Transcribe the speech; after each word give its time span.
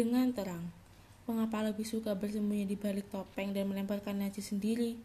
dengan 0.00 0.32
terang. 0.32 0.64
Mengapa 1.28 1.60
lebih 1.60 1.84
suka 1.84 2.16
bersembunyi 2.16 2.64
di 2.64 2.72
balik 2.72 3.12
topeng 3.12 3.52
dan 3.52 3.68
melemparkan 3.68 4.16
nasi 4.16 4.40
sendiri? 4.40 4.96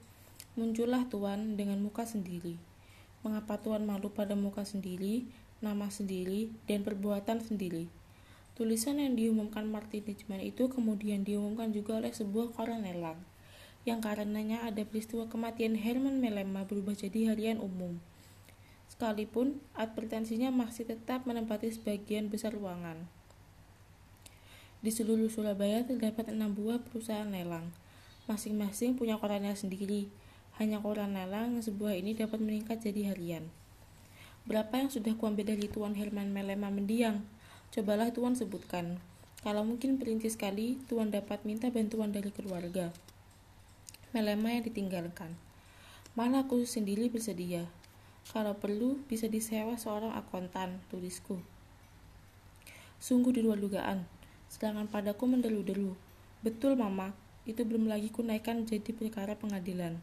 Muncullah 0.55 1.03
Tuan 1.11 1.59
dengan 1.59 1.83
muka 1.83 2.07
sendiri. 2.07 2.55
Mengapa 3.19 3.59
Tuan 3.59 3.83
malu 3.83 4.07
pada 4.07 4.39
muka 4.39 4.63
sendiri, 4.63 5.27
nama 5.59 5.91
sendiri, 5.91 6.47
dan 6.63 6.87
perbuatan 6.87 7.43
sendiri? 7.43 7.91
Tulisan 8.55 9.03
yang 9.03 9.19
diumumkan 9.19 9.67
Martin 9.67 9.99
Dutchman 10.07 10.39
itu 10.39 10.71
kemudian 10.71 11.27
diumumkan 11.27 11.75
juga 11.75 11.99
oleh 11.99 12.15
sebuah 12.15 12.55
koran 12.55 12.87
nelang, 12.87 13.19
yang 13.83 13.99
karenanya 13.99 14.63
ada 14.63 14.87
peristiwa 14.87 15.27
kematian 15.27 15.75
Herman 15.75 16.23
Melema 16.23 16.63
berubah 16.63 16.95
jadi 16.95 17.35
harian 17.35 17.59
umum. 17.59 17.99
Sekalipun 18.87 19.59
advertensinya 19.75 20.55
masih 20.55 20.87
tetap 20.87 21.27
menempati 21.27 21.67
sebagian 21.67 22.31
besar 22.31 22.55
ruangan. 22.55 23.11
Di 24.85 24.93
seluruh 24.93 25.33
Surabaya 25.33 25.81
terdapat 25.81 26.29
enam 26.29 26.53
buah 26.53 26.77
perusahaan 26.77 27.25
lelang. 27.25 27.73
Masing-masing 28.29 28.93
punya 28.93 29.17
korannya 29.17 29.57
sendiri. 29.57 30.13
Hanya 30.61 30.77
koran 30.77 31.17
lelang 31.17 31.57
sebuah 31.57 31.97
ini 31.97 32.13
dapat 32.13 32.37
meningkat 32.37 32.85
jadi 32.85 33.09
harian. 33.09 33.49
Berapa 34.45 34.85
yang 34.85 34.93
sudah 34.93 35.17
kuambil 35.17 35.57
dari 35.57 35.65
Tuan 35.65 35.97
Herman 35.97 36.29
Melema 36.29 36.69
mendiang? 36.69 37.25
Cobalah 37.73 38.13
Tuan 38.13 38.37
sebutkan. 38.37 39.01
Kalau 39.41 39.65
mungkin 39.65 39.97
perintis 39.97 40.37
sekali, 40.37 40.77
Tuan 40.85 41.09
dapat 41.09 41.41
minta 41.49 41.73
bantuan 41.73 42.13
dari 42.13 42.29
keluarga. 42.29 42.93
Melema 44.13 44.53
yang 44.53 44.69
ditinggalkan. 44.69 45.33
Malah 46.13 46.45
aku 46.45 46.61
sendiri 46.61 47.09
bersedia. 47.09 47.65
Kalau 48.29 48.53
perlu, 48.53 49.01
bisa 49.09 49.25
disewa 49.25 49.81
seorang 49.81 50.13
akuntan, 50.13 50.77
tulisku. 50.93 51.41
Sungguh 53.01 53.33
di 53.33 53.41
luar 53.41 53.57
dugaan, 53.57 54.05
sedangkan 54.49 54.87
padaku 54.87 55.25
menderu-deru. 55.29 55.93
Betul, 56.45 56.77
Mama, 56.77 57.13
itu 57.45 57.61
belum 57.61 57.85
lagi 57.85 58.09
kunaikkan 58.09 58.65
jadi 58.65 58.89
perkara 58.93 59.37
pengadilan. 59.37 60.01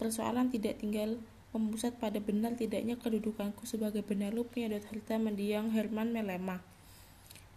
Persoalan 0.00 0.48
tidak 0.48 0.80
tinggal 0.80 1.20
memusat 1.52 1.98
pada 2.00 2.16
benar 2.22 2.56
tidaknya 2.56 2.96
kedudukanku 2.96 3.68
sebagai 3.68 4.00
penaruh 4.00 4.48
penyedot 4.48 4.80
harta 4.86 5.20
mendiang 5.20 5.68
Herman 5.74 6.14
Melema. 6.14 6.62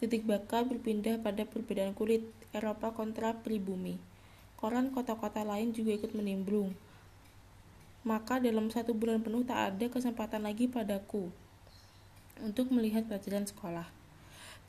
Titik 0.03 0.27
bakal 0.27 0.67
berpindah 0.67 1.23
pada 1.23 1.47
perbedaan 1.47 1.95
kulit 1.95 2.27
Eropa 2.51 2.91
kontra 2.91 3.31
pribumi. 3.39 3.95
Koran 4.59 4.91
kota-kota 4.91 5.47
lain 5.47 5.71
juga 5.71 5.95
ikut 5.95 6.11
menimbrung. 6.11 6.75
Maka 8.03 8.43
dalam 8.43 8.67
satu 8.67 8.91
bulan 8.91 9.23
penuh 9.23 9.47
tak 9.47 9.59
ada 9.71 9.85
kesempatan 9.87 10.43
lagi 10.43 10.67
padaku 10.67 11.31
untuk 12.43 12.67
melihat 12.75 13.07
pelajaran 13.07 13.47
sekolah 13.47 14.02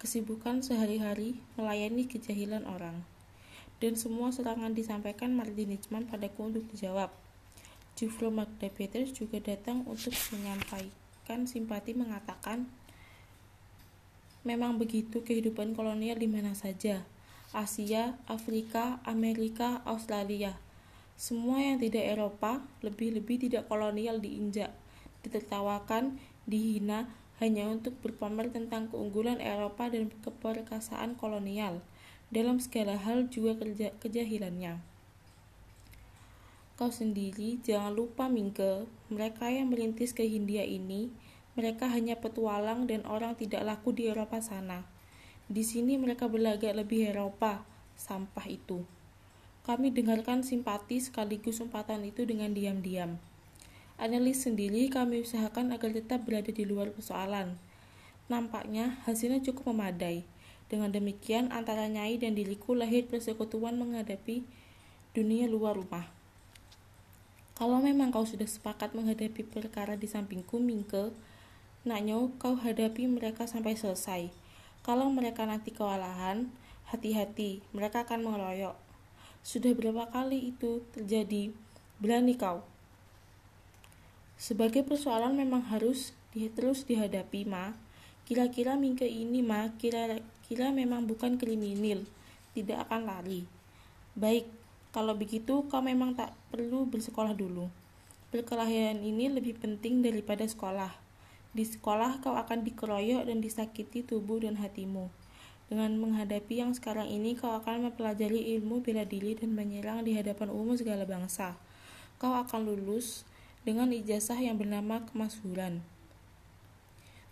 kesibukan 0.05 0.61
sehari-hari 0.61 1.41
melayani 1.57 2.05
kejahilan 2.05 2.69
orang. 2.69 3.01
Dan 3.81 3.97
semua 3.97 4.29
serangan 4.37 4.77
disampaikan 4.77 5.33
Martin 5.33 5.73
Hitchman 5.73 6.05
padaku 6.05 6.53
untuk 6.53 6.69
dijawab. 6.69 7.09
Jufro 7.97 8.29
Magda 8.29 8.69
Peters 8.69 9.17
juga 9.17 9.41
datang 9.41 9.81
untuk 9.89 10.13
menyampaikan 10.37 11.49
simpati 11.49 11.97
mengatakan, 11.97 12.69
Memang 14.45 14.77
begitu 14.77 15.25
kehidupan 15.25 15.73
kolonial 15.73 16.21
di 16.21 16.29
mana 16.29 16.53
saja, 16.53 17.01
Asia, 17.57 18.13
Afrika, 18.29 19.01
Amerika, 19.09 19.81
Australia. 19.89 20.53
Semua 21.17 21.65
yang 21.65 21.81
tidak 21.81 22.05
Eropa, 22.05 22.61
lebih-lebih 22.85 23.49
tidak 23.49 23.73
kolonial 23.73 24.21
diinjak, 24.21 24.69
ditertawakan, 25.25 26.21
dihina, 26.45 27.09
hanya 27.45 27.69
untuk 27.69 28.01
berpamer 28.01 28.49
tentang 28.49 28.89
keunggulan 28.89 29.37
Eropa 29.37 29.93
dan 29.93 30.09
keperkasaan 30.25 31.21
kolonial. 31.21 31.85
Dalam 32.33 32.57
segala 32.57 32.97
hal 32.97 33.29
juga 33.29 33.61
kerja, 33.61 33.93
kejahilannya. 34.01 34.81
Kau 36.81 36.89
sendiri 36.89 37.61
jangan 37.61 37.93
lupa 37.93 38.33
Mingke, 38.33 38.89
mereka 39.13 39.53
yang 39.53 39.69
merintis 39.69 40.17
ke 40.17 40.25
Hindia 40.25 40.65
ini, 40.65 41.13
mereka 41.53 41.87
hanya 41.93 42.17
petualang 42.17 42.89
dan 42.89 43.05
orang 43.05 43.37
tidak 43.37 43.61
laku 43.63 43.93
di 43.93 44.09
Eropa 44.09 44.41
sana. 44.41 44.89
Di 45.45 45.61
sini 45.61 46.01
mereka 46.01 46.27
berlagak 46.27 46.73
lebih 46.73 47.13
Eropa, 47.13 47.69
sampah 48.01 48.49
itu. 48.49 48.89
Kami 49.69 49.93
dengarkan 49.93 50.41
simpati 50.41 50.99
sekaligus 50.99 51.61
umpatan 51.61 52.03
itu 52.09 52.25
dengan 52.25 52.57
diam-diam. 52.57 53.21
Analis 53.95 54.43
sendiri 54.43 54.91
kami 54.91 55.23
usahakan 55.23 55.71
agar 55.71 55.95
tetap 55.95 56.27
berada 56.27 56.51
di 56.51 56.67
luar 56.67 56.91
persoalan. 56.91 57.55
Nampaknya 58.27 58.99
hasilnya 59.07 59.39
cukup 59.47 59.71
memadai. 59.71 60.27
Dengan 60.67 60.91
demikian 60.91 61.55
antara 61.55 61.87
Nyai 61.87 62.19
dan 62.19 62.35
diriku 62.35 62.75
lahir 62.75 63.07
persekutuan 63.07 63.79
menghadapi 63.79 64.43
dunia 65.15 65.47
luar 65.47 65.79
rumah. 65.79 66.11
Kalau 67.55 67.79
memang 67.79 68.11
kau 68.11 68.27
sudah 68.27 68.51
sepakat 68.51 68.99
menghadapi 68.99 69.47
perkara 69.47 69.95
di 69.95 70.11
sampingku, 70.11 70.59
Mingke, 70.59 71.15
naknyo 71.87 72.35
kau 72.43 72.59
hadapi 72.59 73.07
mereka 73.07 73.47
sampai 73.47 73.79
selesai. 73.79 74.27
Kalau 74.83 75.07
mereka 75.15 75.47
nanti 75.47 75.71
kewalahan, 75.71 76.51
hati-hati, 76.91 77.63
mereka 77.71 78.03
akan 78.03 78.27
mengeroyok. 78.27 78.75
Sudah 79.47 79.71
berapa 79.71 80.11
kali 80.11 80.51
itu 80.51 80.83
terjadi? 80.91 81.55
Berani 82.03 82.35
kau. 82.35 82.74
Sebagai 84.35 84.83
persoalan 84.83 85.39
memang 85.39 85.71
harus 85.71 86.13
di, 86.35 86.51
terus 86.51 86.83
dihadapi, 86.83 87.47
Ma. 87.47 87.75
Kira-kira 88.27 88.75
Mingke 88.75 89.07
ini, 89.07 89.41
Ma, 89.41 89.71
kira-kira 89.79 90.75
memang 90.75 91.07
bukan 91.07 91.39
kriminal, 91.39 92.03
tidak 92.55 92.89
akan 92.89 93.07
lari. 93.07 93.47
Baik, 94.19 94.47
kalau 94.95 95.15
begitu 95.19 95.67
kau 95.67 95.83
memang 95.83 96.15
tak 96.15 96.35
perlu 96.55 96.87
bersekolah 96.87 97.35
dulu. 97.35 97.67
Perkelahian 98.31 99.03
ini 99.03 99.31
lebih 99.31 99.59
penting 99.59 100.03
daripada 100.03 100.43
sekolah. 100.47 100.91
Di 101.55 101.63
sekolah 101.63 102.19
kau 102.19 102.35
akan 102.35 102.67
dikeroyok 102.67 103.31
dan 103.31 103.39
disakiti 103.39 104.03
tubuh 104.03 104.43
dan 104.43 104.59
hatimu. 104.59 105.07
Dengan 105.71 105.95
menghadapi 105.97 106.63
yang 106.63 106.75
sekarang 106.75 107.11
ini, 107.11 107.39
kau 107.39 107.55
akan 107.55 107.91
mempelajari 107.91 108.55
ilmu 108.59 108.83
bela 108.83 109.07
diri 109.07 109.39
dan 109.39 109.55
menyerang 109.55 110.03
di 110.03 110.15
hadapan 110.15 110.51
umum 110.51 110.75
segala 110.75 111.07
bangsa. 111.07 111.59
Kau 112.19 112.35
akan 112.35 112.67
lulus 112.67 113.23
dengan 113.65 113.89
ijazah 113.91 114.37
yang 114.37 114.61
bernama 114.61 115.03
kemasyhuran. 115.09 115.81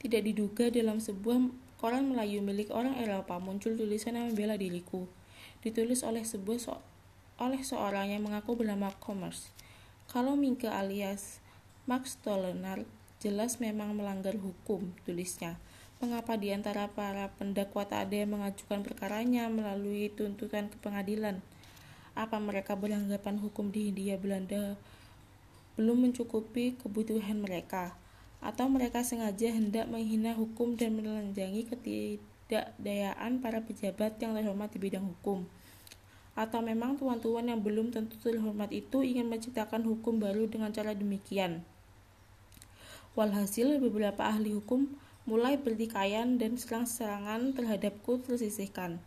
Tidak 0.00 0.24
diduga 0.24 0.72
dalam 0.72 0.98
sebuah 0.98 1.52
koran 1.78 2.10
Melayu 2.10 2.40
milik 2.40 2.72
orang 2.72 2.96
Eropa 2.98 3.36
muncul 3.38 3.76
tulisan 3.76 4.16
yang 4.16 4.32
membela 4.32 4.56
diriku. 4.56 5.06
Ditulis 5.62 6.02
oleh 6.02 6.24
sebuah 6.24 6.58
so 6.58 6.80
oleh 7.36 7.60
seorang 7.60 8.10
yang 8.10 8.24
mengaku 8.24 8.58
bernama 8.58 8.90
Commerce. 8.98 9.52
Kalau 10.10 10.34
Mingke 10.34 10.68
alias 10.68 11.38
Max 11.84 12.18
Tollenar 12.20 12.82
jelas 13.22 13.58
memang 13.62 13.94
melanggar 13.94 14.34
hukum, 14.38 14.94
tulisnya. 15.06 15.58
Mengapa 16.02 16.34
di 16.34 16.50
antara 16.50 16.90
para 16.90 17.30
pendakwa 17.38 17.86
tak 17.86 18.10
ada 18.10 18.26
yang 18.26 18.34
mengajukan 18.34 18.82
perkaranya 18.82 19.46
melalui 19.46 20.10
tuntutan 20.10 20.66
ke 20.66 20.76
pengadilan? 20.82 21.38
Apa 22.18 22.42
mereka 22.42 22.74
beranggapan 22.74 23.38
hukum 23.38 23.70
di 23.70 23.90
Hindia 23.90 24.18
Belanda 24.18 24.74
belum 25.78 26.08
mencukupi 26.08 26.76
kebutuhan 26.76 27.40
mereka, 27.40 27.96
atau 28.42 28.66
mereka 28.66 29.06
sengaja 29.06 29.54
hendak 29.54 29.86
menghina 29.86 30.34
hukum 30.34 30.74
dan 30.74 30.98
menelanjangi 30.98 31.62
ketidakdayaan 31.70 33.38
para 33.38 33.62
pejabat 33.62 34.18
yang 34.18 34.34
terhormat 34.34 34.68
di 34.74 34.78
bidang 34.82 35.06
hukum. 35.06 35.46
Atau 36.34 36.64
memang 36.64 36.96
tuan-tuan 36.96 37.46
yang 37.46 37.60
belum 37.60 37.92
tentu 37.92 38.16
terhormat 38.18 38.72
itu 38.72 39.04
ingin 39.04 39.28
menciptakan 39.28 39.84
hukum 39.84 40.18
baru 40.18 40.48
dengan 40.48 40.72
cara 40.72 40.96
demikian. 40.96 41.62
Walhasil 43.12 43.76
beberapa 43.76 44.24
ahli 44.24 44.56
hukum 44.56 44.88
mulai 45.28 45.60
bertikaian 45.60 46.40
dan 46.40 46.56
serang-serangan 46.56 47.52
terhadapku 47.52 48.24
tersisihkan. 48.24 48.98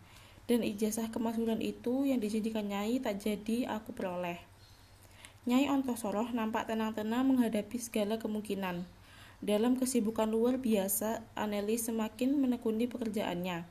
Dan 0.45 0.61
ijazah 0.61 1.09
kemasyhuran 1.09 1.57
itu 1.57 2.05
yang 2.05 2.21
dijadikan 2.21 2.69
nyai 2.69 3.01
tak 3.01 3.17
jadi 3.17 3.65
aku 3.65 3.97
peroleh. 3.97 4.37
Nyai 5.45 5.69
Ontosoroh 5.69 6.33
nampak 6.33 6.65
tenang-tenang 6.65 7.21
menghadapi 7.21 7.77
segala 7.77 8.17
kemungkinan. 8.17 8.81
Dalam 9.45 9.77
kesibukan 9.77 10.25
luar 10.25 10.57
biasa, 10.57 11.21
Anelis 11.37 11.85
semakin 11.85 12.33
menekuni 12.33 12.89
pekerjaannya. 12.89 13.61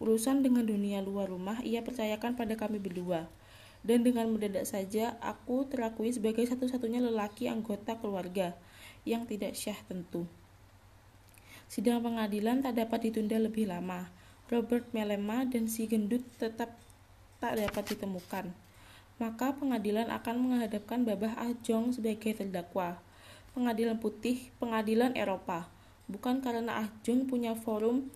Urusan 0.00 0.40
dengan 0.40 0.64
dunia 0.64 1.04
luar 1.04 1.28
rumah 1.28 1.60
ia 1.60 1.84
percayakan 1.84 2.32
pada 2.32 2.56
kami 2.56 2.80
berdua. 2.80 3.28
Dan 3.84 4.08
dengan 4.08 4.32
mendadak 4.32 4.64
saja, 4.64 5.20
aku 5.20 5.68
terakui 5.68 6.16
sebagai 6.16 6.48
satu-satunya 6.48 7.04
lelaki 7.04 7.44
anggota 7.44 8.00
keluarga 8.00 8.56
yang 9.04 9.28
tidak 9.28 9.52
syah 9.52 9.76
tentu. 9.84 10.24
Sidang 11.68 12.00
pengadilan 12.00 12.64
tak 12.64 12.80
dapat 12.80 13.12
ditunda 13.12 13.36
lebih 13.36 13.68
lama. 13.68 14.08
Robert 14.48 14.88
Melema 14.96 15.44
dan 15.44 15.68
si 15.68 15.84
gendut 15.84 16.24
tetap 16.40 16.72
tak 17.36 17.60
dapat 17.60 17.84
ditemukan 17.92 18.61
maka 19.22 19.54
pengadilan 19.54 20.10
akan 20.10 20.34
menghadapkan 20.42 21.06
Babah 21.06 21.38
Ahjong 21.38 21.94
sebagai 21.94 22.34
terdakwa. 22.34 22.98
Pengadilan 23.54 24.02
putih, 24.02 24.50
pengadilan 24.58 25.14
Eropa. 25.14 25.70
Bukan 26.10 26.42
karena 26.42 26.82
Ahjong 26.82 27.30
punya 27.30 27.54
forum 27.54 28.10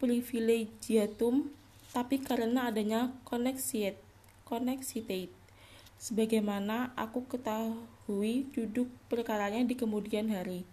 privilegiatum 0.00 1.52
tapi 1.92 2.24
karena 2.24 2.72
adanya 2.72 3.12
koneksiet, 3.28 4.00
koneksitate. 4.48 5.34
Sebagaimana 6.00 6.96
aku 6.96 7.28
ketahui 7.28 8.48
duduk 8.54 8.88
perkaranya 9.12 9.60
di 9.66 9.76
kemudian 9.76 10.32
hari. 10.32 10.64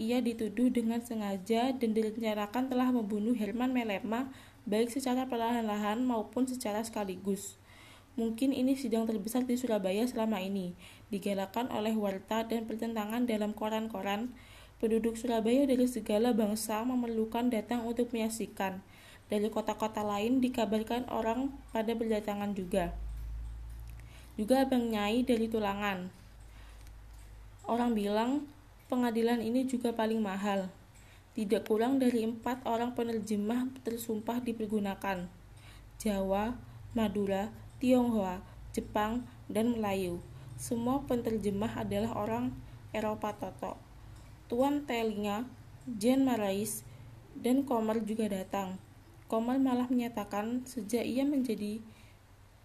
Ia 0.00 0.24
dituduh 0.24 0.72
dengan 0.72 1.04
sengaja 1.04 1.76
dan 1.76 1.92
direncanakan 1.92 2.72
telah 2.72 2.88
membunuh 2.88 3.36
Herman 3.36 3.76
Melema 3.76 4.32
baik 4.64 4.88
secara 4.94 5.28
perlahan-lahan 5.28 6.00
maupun 6.06 6.48
secara 6.48 6.80
sekaligus. 6.80 7.60
Mungkin 8.12 8.52
ini 8.52 8.76
sidang 8.76 9.08
terbesar 9.08 9.48
di 9.48 9.56
Surabaya 9.56 10.04
selama 10.04 10.36
ini, 10.44 10.76
digalakan 11.08 11.72
oleh 11.72 11.96
warta 11.96 12.44
dan 12.44 12.68
pertentangan 12.68 13.24
dalam 13.24 13.56
koran-koran. 13.56 14.36
Penduduk 14.76 15.16
Surabaya 15.16 15.64
dari 15.64 15.88
segala 15.88 16.36
bangsa 16.36 16.84
memerlukan 16.84 17.48
datang 17.48 17.88
untuk 17.88 18.12
menyaksikan. 18.12 18.84
Dari 19.32 19.48
kota-kota 19.48 20.04
lain 20.04 20.44
dikabarkan 20.44 21.08
orang 21.08 21.56
pada 21.72 21.96
berdatangan 21.96 22.52
juga. 22.52 22.92
Juga 24.36 24.68
Abang 24.68 24.92
Nyai 24.92 25.24
dari 25.24 25.48
Tulangan. 25.48 26.12
Orang 27.64 27.96
bilang 27.96 28.44
pengadilan 28.92 29.40
ini 29.40 29.64
juga 29.64 29.96
paling 29.96 30.20
mahal. 30.20 30.68
Tidak 31.32 31.64
kurang 31.64 31.96
dari 31.96 32.28
empat 32.28 32.60
orang 32.68 32.92
penerjemah 32.92 33.72
tersumpah 33.80 34.44
dipergunakan. 34.44 35.32
Jawa, 35.96 36.60
Madura, 36.92 37.48
Tionghoa, 37.82 38.38
Jepang, 38.70 39.26
dan 39.50 39.74
Melayu. 39.74 40.22
Semua 40.54 41.02
penerjemah 41.02 41.82
adalah 41.82 42.14
orang 42.14 42.54
Eropa 42.94 43.34
Toto. 43.34 43.74
Tuan 44.46 44.86
Telinga, 44.86 45.50
Jen 45.90 46.22
Marais, 46.22 46.86
dan 47.34 47.66
Komar 47.66 47.98
juga 48.06 48.30
datang. 48.30 48.78
Komar 49.26 49.58
malah 49.58 49.90
menyatakan 49.90 50.62
sejak 50.62 51.02
ia 51.02 51.26
menjadi 51.26 51.82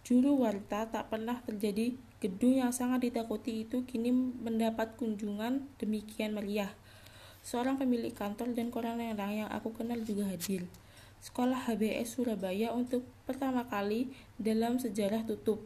juru 0.06 0.38
warta 0.46 0.86
tak 0.86 1.10
pernah 1.10 1.42
terjadi 1.42 1.98
gedung 2.22 2.54
yang 2.54 2.69
sangat 2.69 3.10
ditakuti 3.10 3.66
itu 3.66 3.90
kini 3.90 4.14
mendapat 4.14 5.02
kunjungan 5.02 5.66
demikian 5.81 6.38
meriah. 6.38 6.69
Seorang 7.42 7.81
pemilik 7.81 8.14
kantor 8.14 8.54
dan 8.54 8.69
koran 8.69 9.02
yang 9.02 9.50
aku 9.50 9.74
kenal 9.74 9.98
juga 10.06 10.30
hadir 10.30 10.69
sekolah 11.22 11.69
HBS 11.69 12.18
Surabaya 12.18 12.74
untuk 12.74 13.06
pertama 13.25 13.66
kali 13.66 14.14
dalam 14.38 14.78
sejarah 14.78 15.25
tutup. 15.25 15.66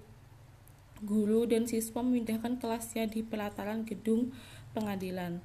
Guru 1.01 1.49
dan 1.49 1.65
siswa 1.65 2.05
memindahkan 2.05 2.61
kelasnya 2.61 3.09
di 3.09 3.25
pelataran 3.25 3.83
gedung 3.83 4.31
pengadilan. 4.77 5.41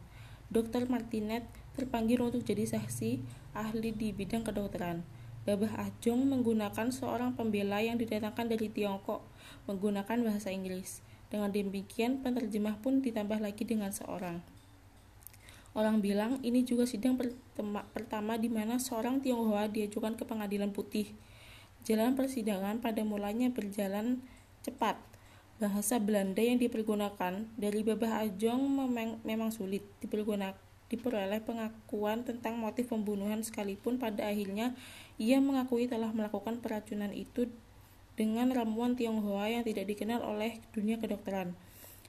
Dr. 0.53 0.87
Martinet 0.87 1.43
terpanggil 1.75 2.23
untuk 2.23 2.47
jadi 2.47 2.65
saksi 2.65 3.19
ahli 3.57 3.91
di 3.91 4.13
bidang 4.13 4.47
kedokteran. 4.47 5.03
Babah 5.47 5.79
Ajong 5.79 6.27
menggunakan 6.27 6.91
seorang 6.91 7.39
pembela 7.39 7.79
yang 7.79 7.97
didatangkan 7.97 8.51
dari 8.51 8.67
Tiongkok 8.67 9.23
menggunakan 9.71 10.27
bahasa 10.27 10.51
Inggris. 10.51 11.07
Dengan 11.31 11.51
demikian, 11.51 12.23
penerjemah 12.23 12.79
pun 12.83 13.03
ditambah 13.03 13.39
lagi 13.39 13.63
dengan 13.63 13.91
seorang. 13.95 14.43
Orang 15.77 16.01
bilang 16.01 16.41
ini 16.41 16.65
juga 16.65 16.89
sidang 16.89 17.21
pertama, 17.21 17.85
pertama 17.93 18.41
di 18.41 18.49
mana 18.49 18.81
seorang 18.81 19.21
Tionghoa 19.21 19.69
diajukan 19.69 20.17
ke 20.17 20.25
pengadilan 20.25 20.73
putih. 20.73 21.13
Jalan 21.85 22.17
persidangan 22.17 22.81
pada 22.81 23.05
mulanya 23.05 23.53
berjalan 23.53 24.25
cepat. 24.65 24.97
Bahasa 25.61 26.01
Belanda 26.01 26.41
yang 26.41 26.57
dipergunakan 26.57 27.45
dari 27.61 27.85
Babah 27.85 28.25
Ajong 28.25 28.89
memang, 28.89 29.21
memang 29.21 29.53
sulit 29.53 29.85
dipergunakan 30.01 30.57
diperoleh 30.87 31.43
pengakuan 31.43 32.23
tentang 32.23 32.57
motif 32.57 32.89
pembunuhan 32.89 33.43
sekalipun 33.43 33.99
pada 33.99 34.31
akhirnya 34.31 34.71
ia 35.19 35.43
mengakui 35.43 35.91
telah 35.91 36.15
melakukan 36.15 36.63
peracunan 36.63 37.11
itu 37.11 37.51
dengan 38.15 38.49
ramuan 38.55 38.97
Tionghoa 38.97 39.51
yang 39.51 39.65
tidak 39.67 39.93
dikenal 39.93 40.25
oleh 40.25 40.57
dunia 40.73 40.97
kedokteran. 40.97 41.53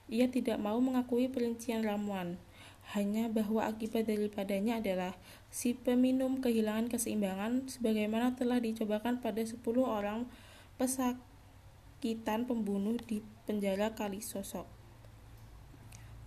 Ia 0.07 0.31
tidak 0.31 0.55
mau 0.61 0.79
mengakui 0.79 1.27
perincian 1.27 1.83
ramuan 1.83 2.39
hanya 2.95 3.27
bahwa 3.27 3.67
akibat 3.67 4.07
daripadanya 4.07 4.79
adalah 4.79 5.19
si 5.51 5.75
peminum 5.75 6.39
kehilangan 6.39 6.87
keseimbangan 6.87 7.67
sebagaimana 7.67 8.39
telah 8.39 8.63
dicobakan 8.63 9.19
pada 9.19 9.43
10 9.43 9.59
orang 9.83 10.23
pesakitan 10.79 12.47
pembunuh 12.47 12.95
di 13.03 13.19
penjara 13.43 13.91
kali 13.91 14.23
sosok. 14.23 14.63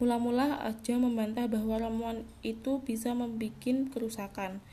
Mula-mula 0.01 0.61
aja 0.65 0.97
membantah 0.97 1.45
bahwa 1.45 1.77
ramuan 1.77 2.25
itu 2.41 2.81
bisa 2.81 3.13
membuat 3.13 3.93
kerusakan. 3.93 4.65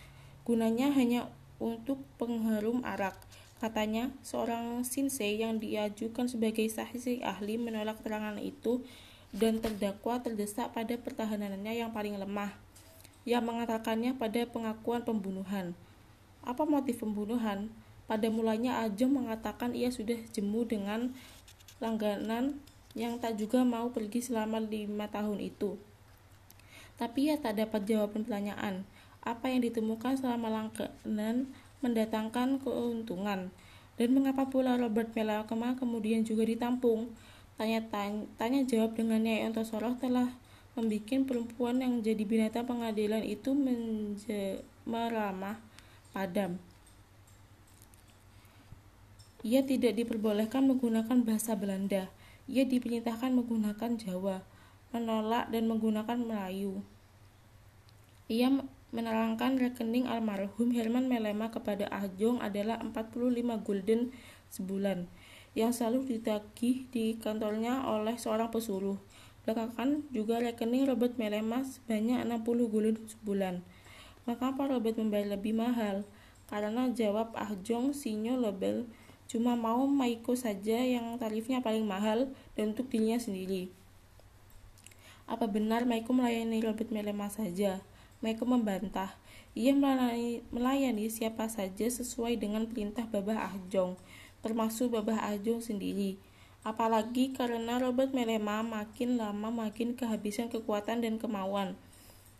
Gunanya 0.47 0.91
hanya 0.95 1.27
untuk 1.59 1.99
pengharum 2.15 2.79
arak. 2.87 3.19
Katanya, 3.59 4.13
seorang 4.23 4.87
sinsei 4.87 5.41
yang 5.41 5.59
diajukan 5.59 6.31
sebagai 6.31 6.63
saksi 6.69 7.27
ahli 7.27 7.59
menolak 7.59 7.99
keterangan 7.99 8.39
itu 8.39 8.87
dan 9.37 9.61
terdakwa 9.61 10.17
terdesak 10.17 10.73
pada 10.73 10.97
pertahanannya 10.97 11.77
yang 11.77 11.93
paling 11.93 12.17
lemah, 12.17 12.49
yang 13.21 13.45
mengatakannya 13.45 14.17
pada 14.17 14.49
pengakuan 14.49 15.05
pembunuhan. 15.05 15.77
Apa 16.41 16.65
motif 16.65 17.05
pembunuhan? 17.05 17.69
Pada 18.09 18.31
mulanya 18.33 18.81
Ajeng 18.87 19.13
mengatakan 19.13 19.77
ia 19.77 19.93
sudah 19.93 20.17
jemu 20.33 20.65
dengan 20.65 21.13
langganan 21.77 22.57
yang 22.97 23.21
tak 23.21 23.37
juga 23.37 23.61
mau 23.61 23.93
pergi 23.93 24.25
selama 24.25 24.57
lima 24.57 25.05
tahun 25.11 25.37
itu. 25.37 25.77
Tapi 26.97 27.29
ia 27.29 27.37
tak 27.37 27.61
dapat 27.61 27.85
jawaban 27.85 28.25
pertanyaan, 28.25 28.81
apa 29.21 29.53
yang 29.53 29.61
ditemukan 29.61 30.17
selama 30.17 30.49
langganan 30.49 31.51
mendatangkan 31.85 32.57
keuntungan, 32.57 33.53
dan 34.01 34.09
mengapa 34.09 34.49
pula 34.49 34.81
Robert 34.81 35.13
Melakema 35.13 35.77
kemudian 35.77 36.25
juga 36.25 36.41
ditampung 36.41 37.13
Tanya-tanya 37.57 38.29
tanya 38.37 38.61
jawab 38.69 38.93
dengan 38.93 39.25
Nyai 39.25 39.49
Ontosoroh 39.49 39.97
telah 39.97 40.29
membuat 40.77 41.25
perempuan 41.25 41.81
yang 41.81 42.05
jadi 42.05 42.21
binatang 42.21 42.69
pengadilan 42.69 43.25
itu 43.25 43.49
meramah 44.85 45.57
padam. 46.13 46.61
Ia 49.41 49.65
tidak 49.65 49.97
diperbolehkan 49.97 50.69
menggunakan 50.69 51.25
bahasa 51.25 51.57
Belanda. 51.57 52.13
Ia 52.45 52.61
diperintahkan 52.61 53.33
menggunakan 53.33 53.97
Jawa, 53.97 54.45
menolak 54.93 55.49
dan 55.49 55.65
menggunakan 55.65 56.17
Melayu. 56.21 56.85
Ia 58.29 58.53
menerangkan 58.93 59.57
rekening 59.57 60.05
almarhum 60.05 60.77
Herman 60.77 61.09
Melema 61.09 61.49
kepada 61.49 61.89
Ahjong 61.89 62.37
adalah 62.37 62.77
45 62.85 63.65
gulden 63.65 64.13
sebulan 64.53 65.09
yang 65.57 65.73
selalu 65.73 66.05
ditagih 66.05 66.85
di 66.93 67.17
kantornya 67.17 67.81
oleh 67.89 68.13
seorang 68.13 68.53
pesuruh. 68.53 69.01
Belakangan 69.41 70.05
juga 70.13 70.37
rekening 70.37 70.85
Robert 70.85 71.17
Melema 71.17 71.65
sebanyak 71.65 72.21
60 72.29 72.69
gulden 72.69 73.01
sebulan. 73.09 73.65
Pak 74.29 74.53
Robert 74.53 75.01
membayar 75.01 75.33
lebih 75.33 75.57
mahal? 75.57 76.05
Karena 76.45 76.93
jawab 76.93 77.33
Ahjong 77.33 77.97
Sinyo 77.97 78.37
Lobel 78.37 78.85
cuma 79.25 79.57
mau 79.57 79.89
Maiko 79.89 80.37
saja 80.37 80.77
yang 80.77 81.17
tarifnya 81.17 81.65
paling 81.65 81.89
mahal 81.89 82.29
dan 82.53 82.77
untuk 82.77 82.93
dirinya 82.93 83.17
sendiri. 83.17 83.73
Apa 85.25 85.49
benar 85.49 85.89
Maiko 85.89 86.13
melayani 86.13 86.61
Robert 86.61 86.93
Melema 86.93 87.33
saja? 87.33 87.81
Maiko 88.21 88.45
membantah. 88.45 89.17
Ia 89.57 89.73
melayani, 89.73 90.45
melayani 90.53 91.09
siapa 91.09 91.49
saja 91.49 91.89
sesuai 91.89 92.37
dengan 92.37 92.69
perintah 92.69 93.09
Babah 93.09 93.49
Ahjong 93.49 93.97
termasuk 94.45 94.93
Babah 94.93 95.29
Ajung 95.29 95.59
sendiri. 95.59 96.19
Apalagi 96.67 97.31
karena 97.31 97.79
Robert 97.79 98.11
Melema 98.11 98.59
makin 98.65 99.15
lama 99.15 99.49
makin 99.49 99.95
kehabisan 99.95 100.51
kekuatan 100.51 100.99
dan 100.99 101.15
kemauan. 101.15 101.79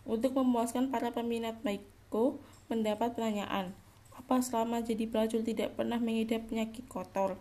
Untuk 0.03 0.35
memuaskan 0.35 0.91
para 0.91 1.11
peminat 1.11 1.63
Maiko 1.63 2.39
mendapat 2.67 3.15
pertanyaan, 3.15 3.75
apa 4.15 4.43
selama 4.43 4.83
jadi 4.83 5.07
pelacur 5.07 5.43
tidak 5.43 5.79
pernah 5.79 5.99
mengidap 5.99 6.47
penyakit 6.51 6.83
kotor? 6.91 7.39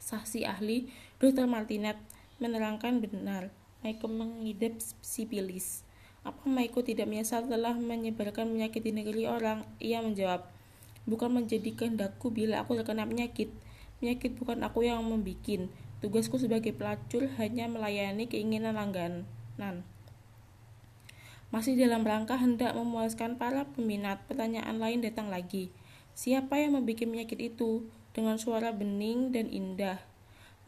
Saksi 0.00 0.44
ahli 0.44 0.88
Dr. 1.20 1.48
Martinet 1.48 1.96
menerangkan 2.40 3.00
benar, 3.00 3.48
Maiko 3.80 4.10
mengidap 4.10 4.76
sipilis. 5.00 5.86
Apa 6.26 6.44
Maiko 6.50 6.82
tidak 6.82 7.08
menyesal 7.08 7.46
telah 7.46 7.72
menyebarkan 7.72 8.52
penyakit 8.52 8.82
di 8.82 8.92
negeri 8.92 9.24
orang? 9.30 9.64
Ia 9.78 10.02
menjawab, 10.02 10.44
bukan 11.08 11.32
menjadi 11.32 11.72
kehendakku 11.72 12.28
bila 12.28 12.60
aku 12.60 12.76
terkena 12.76 13.08
penyakit. 13.08 13.48
Penyakit 13.98 14.36
bukan 14.36 14.60
aku 14.60 14.84
yang 14.84 15.00
membuat. 15.00 15.72
Tugasku 15.98 16.38
sebagai 16.38 16.70
pelacur 16.76 17.26
hanya 17.40 17.66
melayani 17.66 18.30
keinginan 18.30 18.78
langganan. 18.78 19.82
Masih 21.48 21.74
dalam 21.74 22.04
rangka 22.04 22.36
hendak 22.36 22.76
memuaskan 22.76 23.40
para 23.40 23.64
peminat, 23.72 24.22
pertanyaan 24.28 24.76
lain 24.78 25.00
datang 25.00 25.32
lagi. 25.32 25.72
Siapa 26.12 26.60
yang 26.60 26.76
membuat 26.76 27.02
penyakit 27.08 27.40
itu? 27.40 27.88
Dengan 28.12 28.36
suara 28.36 28.70
bening 28.70 29.32
dan 29.32 29.48
indah. 29.48 29.98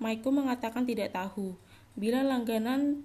Maiko 0.00 0.32
mengatakan 0.32 0.88
tidak 0.88 1.12
tahu. 1.12 1.54
Bila 1.94 2.24
langganan 2.24 3.04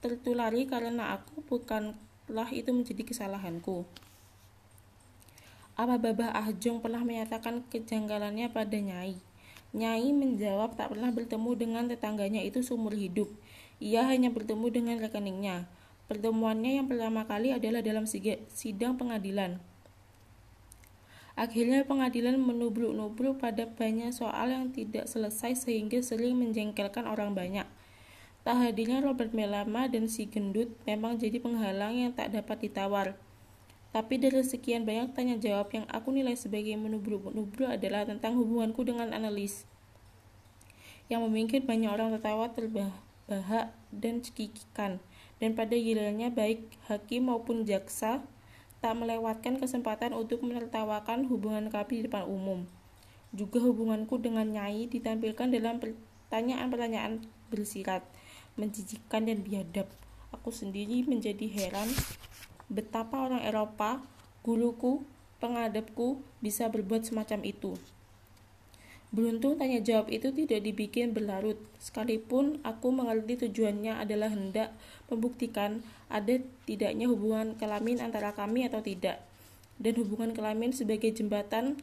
tertulari 0.00 0.64
karena 0.64 1.14
aku, 1.20 1.44
bukanlah 1.44 2.48
itu 2.50 2.72
menjadi 2.72 3.04
kesalahanku. 3.04 3.84
Apa 5.82 5.98
Babah 5.98 6.30
Ahjong 6.30 6.78
pernah 6.78 7.02
menyatakan 7.02 7.66
kejanggalannya 7.66 8.54
pada 8.54 8.78
Nyai? 8.78 9.18
Nyai 9.74 10.14
menjawab 10.14 10.78
tak 10.78 10.94
pernah 10.94 11.10
bertemu 11.10 11.58
dengan 11.58 11.90
tetangganya 11.90 12.38
itu 12.38 12.62
seumur 12.62 12.94
hidup. 12.94 13.26
Ia 13.82 14.06
hanya 14.06 14.30
bertemu 14.30 14.70
dengan 14.70 15.02
rekeningnya. 15.02 15.66
Pertemuannya 16.06 16.78
yang 16.78 16.86
pertama 16.86 17.26
kali 17.26 17.50
adalah 17.50 17.82
dalam 17.82 18.06
sidang 18.06 18.94
pengadilan. 18.94 19.58
Akhirnya 21.34 21.82
pengadilan 21.82 22.38
menubruk-nubruk 22.38 23.42
pada 23.42 23.66
banyak 23.66 24.14
soal 24.14 24.54
yang 24.54 24.70
tidak 24.70 25.10
selesai 25.10 25.66
sehingga 25.66 25.98
sering 25.98 26.38
menjengkelkan 26.38 27.10
orang 27.10 27.34
banyak. 27.34 27.66
Tak 28.46 28.54
hadirnya 28.54 29.02
Robert 29.02 29.34
Melama 29.34 29.90
dan 29.90 30.06
si 30.06 30.30
gendut 30.30 30.78
memang 30.86 31.18
jadi 31.18 31.42
penghalang 31.42 32.06
yang 32.06 32.14
tak 32.14 32.30
dapat 32.30 32.70
ditawar. 32.70 33.18
Tapi 33.92 34.16
dari 34.16 34.40
sekian 34.40 34.88
banyak 34.88 35.12
tanya 35.12 35.36
jawab 35.36 35.68
yang 35.76 35.84
aku 35.92 36.16
nilai 36.16 36.32
sebagai 36.32 36.72
menubruk-nubruk 36.80 37.68
adalah 37.68 38.08
tentang 38.08 38.40
hubunganku 38.40 38.88
dengan 38.88 39.12
analis. 39.12 39.68
Yang 41.12 41.28
memungkinkan 41.28 41.68
banyak 41.68 41.90
orang 41.92 42.08
tertawa 42.16 42.48
terbahak 42.56 43.68
dan 43.92 44.24
cekikikan. 44.24 44.96
Dan 45.36 45.52
pada 45.52 45.76
gilirannya 45.76 46.32
baik 46.32 46.72
hakim 46.88 47.28
maupun 47.28 47.68
jaksa 47.68 48.24
tak 48.80 48.96
melewatkan 48.96 49.60
kesempatan 49.60 50.16
untuk 50.16 50.40
menertawakan 50.40 51.28
hubungan 51.28 51.68
kami 51.68 52.00
di 52.00 52.08
depan 52.08 52.24
umum. 52.24 52.64
Juga 53.36 53.60
hubunganku 53.60 54.16
dengan 54.18 54.48
Nyai 54.48 54.88
ditampilkan 54.88 55.52
dalam 55.52 55.78
pertanyaan-pertanyaan 55.78 57.28
bersirat, 57.52 58.02
menjijikan 58.56 59.28
dan 59.28 59.44
biadab. 59.44 59.86
Aku 60.32 60.48
sendiri 60.48 61.04
menjadi 61.04 61.44
heran 61.44 61.92
betapa 62.72 63.28
orang 63.28 63.44
Eropa, 63.44 64.00
guruku, 64.40 65.04
pengadepku 65.38 66.24
bisa 66.40 66.72
berbuat 66.72 67.04
semacam 67.04 67.44
itu. 67.44 67.76
Beruntung 69.12 69.60
tanya 69.60 69.76
jawab 69.84 70.08
itu 70.08 70.32
tidak 70.32 70.64
dibikin 70.64 71.12
berlarut, 71.12 71.60
sekalipun 71.76 72.64
aku 72.64 72.88
mengerti 72.88 73.44
tujuannya 73.44 74.00
adalah 74.00 74.32
hendak 74.32 74.72
membuktikan 75.12 75.84
ada 76.08 76.40
tidaknya 76.64 77.12
hubungan 77.12 77.52
kelamin 77.60 78.00
antara 78.00 78.32
kami 78.32 78.64
atau 78.64 78.80
tidak, 78.80 79.20
dan 79.76 79.92
hubungan 80.00 80.32
kelamin 80.32 80.72
sebagai 80.72 81.12
jembatan 81.12 81.76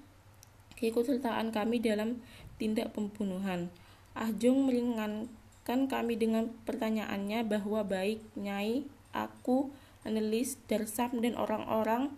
keikutsertaan 0.81 1.53
kami 1.53 1.77
dalam 1.77 2.17
tindak 2.58 2.98
pembunuhan. 2.98 3.69
Ah 4.17 4.34
Jong 4.34 4.65
meringankan 4.65 5.86
kami 5.86 6.17
dengan 6.17 6.50
pertanyaannya 6.65 7.46
bahwa 7.46 7.86
baik 7.86 8.25
Nyai, 8.41 8.89
aku, 9.13 9.69
analis, 10.08 10.60
Darsam, 10.70 11.20
dan 11.20 11.36
orang-orang 11.36 12.13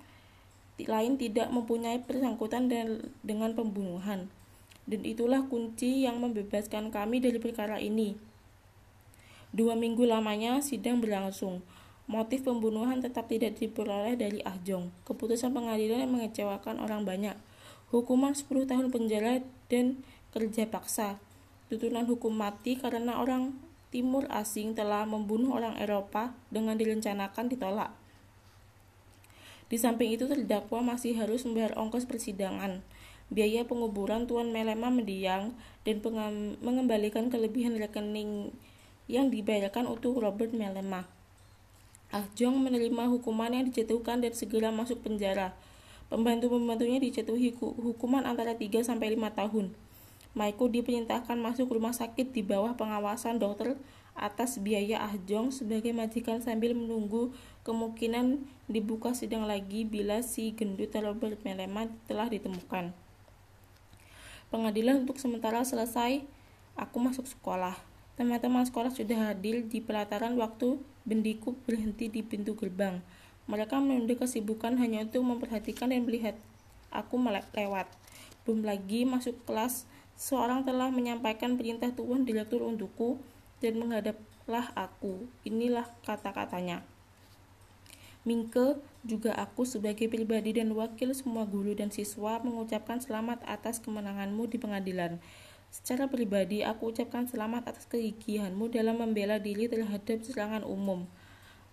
lain 0.82 1.14
tidak 1.20 1.54
mempunyai 1.54 2.02
persangkutan 2.02 2.66
dengan 3.22 3.52
pembunuhan. 3.54 4.34
Dan 4.90 5.06
itulah 5.06 5.46
kunci 5.46 6.06
yang 6.06 6.18
membebaskan 6.18 6.90
kami 6.90 7.22
dari 7.22 7.38
perkara 7.38 7.78
ini. 7.78 8.18
Dua 9.54 9.78
minggu 9.78 10.08
lamanya 10.08 10.64
sidang 10.64 11.04
berlangsung. 11.04 11.62
Motif 12.10 12.44
pembunuhan 12.44 13.00
tetap 13.00 13.30
tidak 13.30 13.62
diperoleh 13.62 14.18
dari 14.18 14.42
Ahjong. 14.42 14.90
Keputusan 15.06 15.54
pengadilan 15.54 16.02
yang 16.08 16.12
mengecewakan 16.12 16.82
orang 16.82 17.06
banyak. 17.06 17.38
Hukuman 17.94 18.34
10 18.34 18.48
tahun 18.68 18.88
penjara 18.90 19.44
dan 19.68 20.02
kerja 20.32 20.66
paksa. 20.68 21.20
Tuntunan 21.68 22.08
hukum 22.08 22.36
mati 22.36 22.76
karena 22.76 23.20
orang 23.20 23.56
timur 23.92 24.26
asing 24.32 24.74
telah 24.74 25.04
membunuh 25.04 25.54
orang 25.54 25.76
Eropa 25.76 26.32
dengan 26.48 26.80
direncanakan 26.80 27.52
ditolak. 27.52 27.92
Di 29.68 29.80
samping 29.80 30.12
itu 30.16 30.28
terdakwa 30.28 30.96
masih 30.96 31.16
harus 31.16 31.44
membayar 31.48 31.72
ongkos 31.80 32.04
persidangan, 32.08 32.84
biaya 33.32 33.64
penguburan 33.64 34.28
Tuan 34.28 34.52
Melema 34.52 34.92
mendiang, 34.92 35.56
dan 35.88 36.04
mengembalikan 36.60 37.32
kelebihan 37.32 37.80
rekening 37.80 38.52
yang 39.08 39.32
dibayarkan 39.32 39.88
untuk 39.88 40.20
Robert 40.20 40.52
Melema. 40.52 41.08
Ah 42.12 42.28
Jong 42.36 42.60
menerima 42.60 43.08
hukuman 43.08 43.56
yang 43.56 43.64
dijatuhkan 43.72 44.20
dan 44.20 44.36
segera 44.36 44.68
masuk 44.68 45.00
penjara. 45.00 45.56
Pembantu-pembantunya 46.12 47.00
dijatuhi 47.00 47.56
hukuman 47.56 48.28
antara 48.28 48.60
3 48.60 48.84
sampai 48.84 49.16
5 49.16 49.32
tahun. 49.32 49.72
Maiko 50.32 50.72
diperintahkan 50.72 51.36
masuk 51.36 51.76
rumah 51.76 51.92
sakit 51.92 52.32
di 52.32 52.40
bawah 52.40 52.80
pengawasan 52.80 53.36
dokter 53.36 53.76
atas 54.16 54.60
biaya 54.60 55.04
Ahjong 55.04 55.52
sebagai 55.52 55.92
majikan 55.92 56.40
sambil 56.40 56.72
menunggu 56.72 57.36
kemungkinan 57.68 58.44
dibuka 58.72 59.12
sidang 59.12 59.44
lagi 59.44 59.84
bila 59.84 60.24
si 60.24 60.56
gendut 60.56 60.96
Robert 60.96 61.40
Melema 61.44 61.92
telah 62.08 62.32
ditemukan. 62.32 62.96
Pengadilan 64.52 65.08
untuk 65.08 65.16
sementara 65.16 65.64
selesai, 65.64 66.24
aku 66.76 66.98
masuk 67.00 67.24
sekolah. 67.28 67.76
Teman-teman 68.20 68.68
sekolah 68.68 68.92
sudah 68.92 69.32
hadir 69.32 69.64
di 69.64 69.80
pelataran 69.80 70.36
waktu 70.36 70.76
bendiku 71.08 71.56
berhenti 71.64 72.12
di 72.12 72.20
pintu 72.20 72.60
gerbang. 72.60 73.00
Mereka 73.48 73.80
menunda 73.80 74.16
kesibukan 74.16 74.76
hanya 74.76 75.08
untuk 75.08 75.24
memperhatikan 75.24 75.92
dan 75.92 76.04
melihat 76.04 76.36
aku 76.92 77.16
lewat. 77.56 77.88
Belum 78.44 78.68
lagi 78.68 79.08
masuk 79.08 79.40
kelas 79.48 79.88
Seorang 80.22 80.62
telah 80.62 80.94
menyampaikan 80.94 81.58
perintah 81.58 81.90
Tuhan 81.90 82.30
direktur 82.30 82.62
untukku 82.62 83.18
dan 83.58 83.82
menghadaplah 83.82 84.70
aku. 84.78 85.26
Inilah 85.42 85.90
kata-katanya. 86.06 86.86
Mingke, 88.22 88.78
juga 89.02 89.34
aku 89.34 89.66
sebagai 89.66 90.06
pribadi 90.06 90.54
dan 90.54 90.78
wakil 90.78 91.10
semua 91.18 91.50
guru 91.50 91.74
dan 91.74 91.90
siswa 91.90 92.38
mengucapkan 92.46 93.02
selamat 93.02 93.42
atas 93.50 93.82
kemenanganmu 93.82 94.46
di 94.46 94.62
pengadilan. 94.62 95.18
Secara 95.74 96.06
pribadi, 96.06 96.62
aku 96.62 96.94
ucapkan 96.94 97.26
selamat 97.26 97.74
atas 97.74 97.90
kegigihanmu 97.90 98.70
dalam 98.70 99.02
membela 99.02 99.42
diri 99.42 99.66
terhadap 99.66 100.22
serangan 100.22 100.62
umum. 100.62 101.10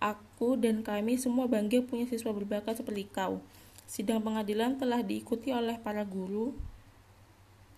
Aku 0.01 0.57
dan 0.57 0.81
kami 0.81 1.21
semua 1.21 1.45
bangga 1.45 1.85
punya 1.85 2.09
siswa 2.09 2.33
berbakat 2.33 2.81
seperti 2.81 3.13
kau. 3.13 3.45
Sidang 3.85 4.25
pengadilan 4.25 4.81
telah 4.81 5.05
diikuti 5.05 5.53
oleh 5.53 5.77
para 5.77 6.01
guru, 6.01 6.57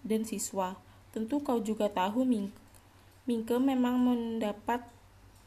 dan 0.02 0.26
siswa. 0.26 0.78
Tentu 1.12 1.44
kau 1.44 1.60
juga 1.60 1.92
tahu 1.92 2.24
Mingke. 2.26 3.58
Memang 3.58 4.00
mendapat 4.02 4.84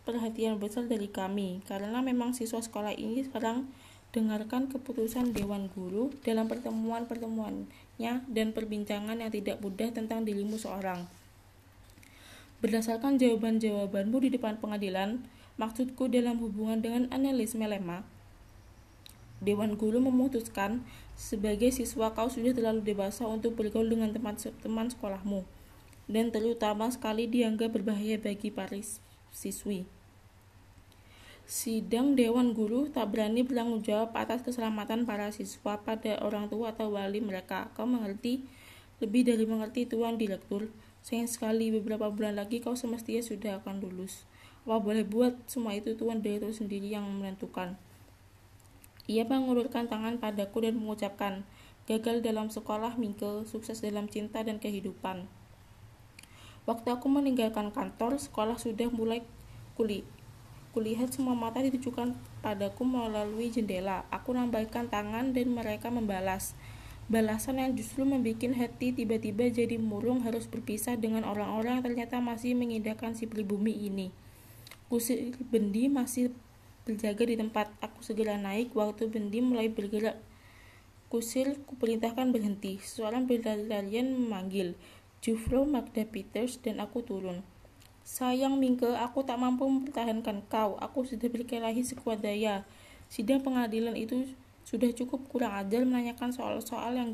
perhatian 0.05 0.61
besar 0.61 0.85
dari 0.85 1.09
kami 1.09 1.65
karena 1.65 2.05
memang 2.05 2.37
siswa 2.37 2.61
sekolah 2.61 2.93
ini 2.93 3.25
sekarang 3.25 3.69
dengarkan 4.15 4.71
keputusan 4.71 5.35
Dewan 5.35 5.67
Guru 5.75 6.15
dalam 6.23 6.47
pertemuan-pertemuannya 6.47 8.13
dan 8.31 8.47
perbincangan 8.55 9.19
yang 9.19 9.33
tidak 9.35 9.59
mudah 9.59 9.91
tentang 9.91 10.23
dirimu 10.23 10.55
seorang. 10.55 11.11
Berdasarkan 12.63 13.19
jawaban-jawabanmu 13.19 14.17
di 14.23 14.31
depan 14.39 14.63
pengadilan, 14.63 15.21
maksudku 15.59 16.07
dalam 16.07 16.39
hubungan 16.39 16.79
dengan 16.79 17.05
analis 17.11 17.59
melema, 17.59 18.07
Dewan 19.43 19.75
Guru 19.75 19.99
memutuskan 19.99 20.87
sebagai 21.19 21.75
siswa 21.75 22.15
kau 22.15 22.31
sudah 22.31 22.55
terlalu 22.55 22.83
dewasa 22.83 23.27
untuk 23.27 23.59
bergaul 23.59 23.91
dengan 23.91 24.15
teman-teman 24.15 24.91
sekolahmu 24.91 25.43
dan 26.05 26.29
terutama 26.29 26.93
sekali 26.93 27.25
dianggap 27.25 27.73
berbahaya 27.73 28.21
bagi 28.21 28.53
para 28.53 28.77
siswi. 29.33 29.89
Sidang 31.45 32.17
Dewan 32.17 32.57
Guru 32.57 32.89
tak 32.89 33.13
berani 33.13 33.45
bertanggung 33.45 33.85
jawab 33.85 34.17
atas 34.17 34.41
keselamatan 34.41 35.05
para 35.05 35.29
siswa 35.29 35.77
pada 35.77 36.17
orang 36.25 36.49
tua 36.49 36.73
atau 36.73 36.97
wali 36.97 37.21
mereka. 37.21 37.69
Kau 37.77 37.85
mengerti? 37.85 38.49
Lebih 39.05 39.29
dari 39.29 39.45
mengerti 39.45 39.85
Tuan 39.85 40.17
Direktur. 40.17 40.73
Sayang 41.05 41.29
sekali 41.29 41.69
beberapa 41.69 42.09
bulan 42.09 42.41
lagi 42.41 42.65
kau 42.65 42.73
semestinya 42.73 43.21
sudah 43.21 43.61
akan 43.61 43.85
lulus. 43.85 44.25
Apa 44.65 44.81
boleh 44.81 45.05
buat 45.05 45.37
semua 45.45 45.77
itu 45.77 45.93
Tuan 45.93 46.25
Direktur 46.25 46.57
sendiri 46.57 46.89
yang 46.89 47.05
menentukan. 47.05 47.77
Ia 49.05 49.29
mengulurkan 49.29 49.85
tangan 49.85 50.17
padaku 50.17 50.65
dan 50.65 50.81
mengucapkan, 50.81 51.45
gagal 51.85 52.25
dalam 52.25 52.49
sekolah 52.49 52.97
Mingke, 52.97 53.45
sukses 53.45 53.85
dalam 53.85 54.09
cinta 54.09 54.41
dan 54.41 54.57
kehidupan. 54.57 55.29
Waktu 56.65 56.89
aku 56.89 57.13
meninggalkan 57.13 57.69
kantor, 57.69 58.17
sekolah 58.17 58.57
sudah 58.57 58.89
mulai 58.89 59.21
kuli. 59.77 60.01
Kulihat 60.73 61.13
semua 61.13 61.37
mata 61.37 61.61
ditujukan 61.61 62.17
padaku 62.41 62.89
melalui 62.89 63.53
jendela. 63.53 64.09
Aku 64.09 64.33
lambaikan 64.33 64.89
tangan 64.89 65.37
dan 65.37 65.53
mereka 65.53 65.93
membalas. 65.93 66.57
Balasan 67.05 67.61
yang 67.61 67.77
justru 67.77 68.09
membuat 68.09 68.41
hati 68.57 68.97
tiba-tiba 68.97 69.45
jadi 69.53 69.77
murung 69.77 70.25
harus 70.25 70.49
berpisah 70.49 70.97
dengan 70.97 71.29
orang-orang 71.29 71.79
yang 71.79 71.85
ternyata 71.85 72.17
masih 72.25 72.57
mengindahkan 72.57 73.13
si 73.13 73.29
pribumi 73.29 73.77
ini. 73.77 74.09
Kusir 74.89 75.37
bendi 75.53 75.93
masih 75.93 76.33
berjaga 76.85 77.25
di 77.25 77.37
tempat. 77.37 77.73
Aku 77.81 78.05
segera 78.05 78.37
naik 78.37 78.77
waktu 78.77 79.09
bendi 79.09 79.41
mulai 79.41 79.73
bergerak. 79.73 80.21
Kusir 81.09 81.57
kuperintahkan 81.65 82.31
berhenti. 82.31 82.81
Seorang 82.81 83.25
berlarian 83.25 84.13
memanggil. 84.13 84.77
Jufro, 85.25 85.65
Magda 85.65 86.05
Peters, 86.05 86.61
dan 86.61 86.85
aku 86.85 87.01
turun. 87.01 87.41
Sayang 88.05 88.61
Mingke, 88.61 88.93
aku 89.01 89.25
tak 89.25 89.41
mampu 89.41 89.65
mempertahankan 89.65 90.45
kau. 90.53 90.77
Aku 90.77 91.09
sudah 91.09 91.33
berkelahi 91.33 91.81
sekuat 91.81 92.21
daya. 92.21 92.69
Sidang 93.09 93.41
pengadilan 93.41 93.97
itu 93.97 94.29
Sudah 94.65 94.89
cukup 94.97 95.29
kurang 95.29 95.61
ajar 95.61 95.85
menanyakan 95.85 96.33
soal-soal 96.33 96.97
yang 96.97 97.11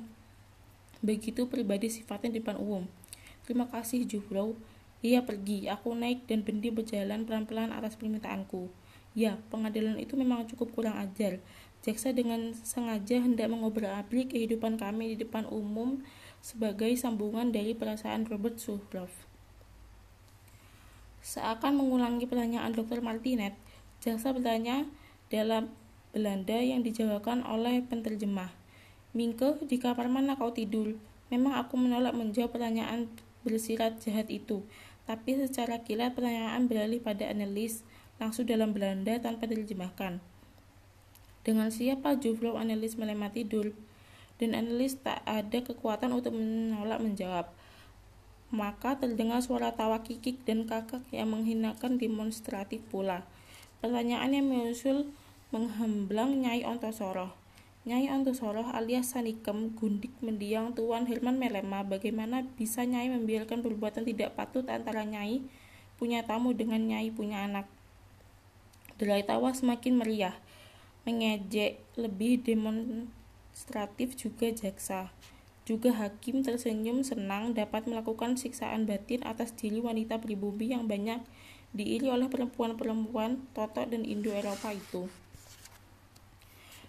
begitu 1.03 1.51
pribadi 1.51 1.91
sifatnya 1.91 2.31
di 2.31 2.39
depan 2.39 2.55
umum. 2.55 2.87
Terima 3.43 3.67
kasih, 3.67 4.07
Jufro. 4.07 4.55
Ia 5.03 5.27
pergi. 5.27 5.67
Aku 5.67 5.91
naik 5.91 6.31
dan 6.31 6.47
Bendi 6.47 6.71
berjalan 6.71 7.27
pelan-pelan 7.27 7.75
atas 7.75 7.99
permintaanku. 7.99 8.71
Ya, 9.19 9.43
pengadilan 9.51 9.99
itu 9.99 10.15
memang 10.15 10.47
cukup 10.47 10.71
kurang 10.71 10.97
ajar. 10.99 11.43
Jaksa 11.81 12.13
dengan 12.13 12.53
sengaja 12.53 13.19
hendak 13.19 13.49
mengobrak-abrik 13.51 14.37
kehidupan 14.37 14.77
kami 14.77 15.17
di 15.17 15.27
depan 15.27 15.49
umum 15.49 16.05
sebagai 16.45 16.93
sambungan 16.95 17.51
dari 17.51 17.73
perasaan 17.73 18.29
Robert 18.29 18.61
Suhrov. 18.61 19.11
Seakan 21.21 21.77
mengulangi 21.77 22.25
pertanyaan 22.25 22.73
Dr. 22.73 23.05
Martinet, 23.05 23.53
jaksa 24.01 24.33
bertanya 24.33 24.89
dalam 25.29 25.73
Belanda 26.11 26.57
yang 26.57 26.81
dijawabkan 26.81 27.45
oleh 27.45 27.85
penterjemah. 27.85 28.51
Mingke, 29.13 29.59
di 29.67 29.77
kamar 29.77 30.09
mana 30.09 30.39
kau 30.39 30.55
tidur? 30.55 30.97
Memang 31.31 31.55
aku 31.61 31.79
menolak 31.79 32.17
menjawab 32.17 32.57
pertanyaan 32.57 33.07
bersirat 33.47 34.03
jahat 34.03 34.27
itu, 34.29 34.67
tapi 35.07 35.39
secara 35.39 35.81
kilat 35.81 36.13
pertanyaan 36.17 36.67
beralih 36.67 36.99
pada 36.99 37.29
analis 37.31 37.87
langsung 38.21 38.45
dalam 38.45 38.77
Belanda 38.77 39.17
tanpa 39.19 39.49
diterjemahkan. 39.49 40.21
Dengan 41.41 41.73
siapa 41.73 42.21
Juflo 42.21 42.61
analis 42.61 43.01
melemah 43.01 43.33
tidur? 43.33 43.73
dan 44.41 44.57
analis 44.57 44.97
tak 44.97 45.21
ada 45.29 45.61
kekuatan 45.61 46.17
untuk 46.17 46.33
menolak 46.33 46.99
menjawab. 46.99 47.53
Maka 48.51 48.99
terdengar 48.99 49.45
suara 49.45 49.77
tawa 49.77 50.03
kikik 50.03 50.43
dan 50.49 50.67
kakak 50.67 51.05
yang 51.15 51.31
menghinakan 51.31 52.01
demonstratif 52.01 52.83
pula. 52.91 53.23
Pertanyaan 53.85 54.35
yang 54.35 54.49
menyusul 54.49 55.13
menghemblang 55.55 56.41
Nyai 56.41 56.67
Ontosoroh. 56.67 57.31
Nyai 57.87 58.11
Ontosoroh 58.11 58.67
alias 58.75 59.15
Sanikem 59.15 59.77
gundik 59.79 60.11
mendiang 60.25 60.75
Tuan 60.75 61.07
Herman 61.07 61.39
Melema 61.39 61.87
bagaimana 61.87 62.43
bisa 62.59 62.83
Nyai 62.83 63.13
membiarkan 63.13 63.63
perbuatan 63.63 64.03
tidak 64.03 64.35
patut 64.35 64.67
antara 64.67 65.07
Nyai 65.07 65.45
punya 66.01 66.25
tamu 66.27 66.57
dengan 66.57 66.81
Nyai 66.81 67.13
punya 67.15 67.47
anak. 67.47 67.69
Derai 69.01 69.25
tawa 69.25 69.57
semakin 69.57 69.97
meriah, 69.97 70.37
mengejek 71.09 71.81
lebih 71.97 72.45
demon 72.45 73.09
administratif 73.61 74.17
juga 74.17 74.49
jaksa. 74.53 75.13
Juga 75.69 75.93
hakim 75.93 76.41
tersenyum 76.41 77.05
senang 77.05 77.53
dapat 77.53 77.85
melakukan 77.85 78.41
siksaan 78.41 78.89
batin 78.89 79.21
atas 79.25 79.53
diri 79.57 79.81
wanita 79.81 80.17
pribumi 80.21 80.73
yang 80.73 80.89
banyak 80.89 81.21
diiri 81.77 82.09
oleh 82.09 82.27
perempuan-perempuan 82.33 83.41
totok 83.53 83.93
dan 83.93 84.03
Indo-Eropa 84.09 84.75
itu. 84.75 85.07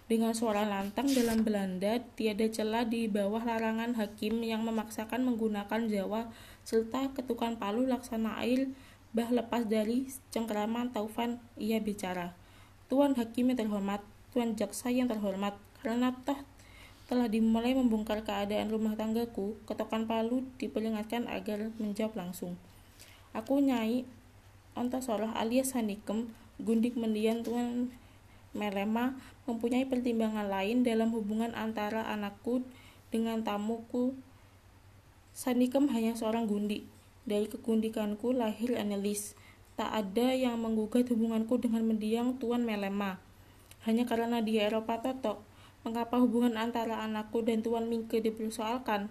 Dengan 0.08 0.32
suara 0.32 0.66
lantang 0.66 1.08
dalam 1.12 1.46
Belanda, 1.46 2.02
tiada 2.18 2.44
celah 2.48 2.84
di 2.84 3.06
bawah 3.06 3.44
larangan 3.44 3.94
hakim 3.96 4.42
yang 4.42 4.66
memaksakan 4.66 5.24
menggunakan 5.24 5.88
Jawa 5.88 6.28
serta 6.66 7.14
ketukan 7.14 7.56
palu 7.56 7.86
laksana 7.86 8.40
air 8.42 8.68
bah 9.12 9.28
lepas 9.28 9.68
dari 9.68 10.08
cengkeraman 10.32 10.92
Taufan 10.92 11.40
ia 11.60 11.78
bicara. 11.78 12.32
Tuan 12.88 13.12
hakim 13.16 13.52
yang 13.52 13.60
terhormat, 13.60 14.00
Tuan 14.32 14.56
jaksa 14.56 14.88
yang 14.88 15.08
terhormat, 15.08 15.56
karena 15.84 16.16
toh 16.24 16.40
setelah 17.04 17.28
dimulai 17.28 17.76
membongkar 17.76 18.24
keadaan 18.24 18.72
rumah 18.72 18.96
tanggaku, 18.96 19.60
ketokan 19.68 20.08
palu 20.08 20.48
diperingatkan 20.56 21.28
agar 21.28 21.68
menjawab 21.76 22.16
langsung. 22.16 22.56
Aku 23.36 23.60
Nyai 23.60 24.08
Antasoroh 24.72 25.28
alias 25.36 25.76
Hanikem, 25.76 26.32
gundik 26.56 26.96
mendian 26.96 27.44
Tuan 27.44 27.92
Melema 28.56 29.16
mempunyai 29.44 29.84
pertimbangan 29.84 30.48
lain 30.48 30.84
dalam 30.84 31.12
hubungan 31.12 31.52
antara 31.52 32.08
anakku 32.08 32.64
dengan 33.12 33.44
tamuku. 33.44 34.16
Sanikem 35.36 35.88
hanya 35.92 36.16
seorang 36.16 36.48
gundik. 36.48 36.88
Dari 37.26 37.46
kegundikanku 37.46 38.34
lahir 38.34 38.74
analis. 38.78 39.38
Tak 39.78 39.90
ada 39.90 40.34
yang 40.36 40.60
menggugat 40.60 41.08
hubunganku 41.08 41.58
dengan 41.58 41.86
mendiang 41.88 42.36
Tuan 42.36 42.66
Melema. 42.66 43.22
Hanya 43.82 44.06
karena 44.06 44.38
dia 44.44 44.68
Eropa 44.68 45.00
totok, 45.00 45.42
Mengapa 45.82 46.14
hubungan 46.22 46.54
antara 46.54 47.02
anakku 47.02 47.42
dan 47.42 47.58
Tuan 47.58 47.90
Mingke 47.90 48.22
dipersoalkan? 48.22 49.10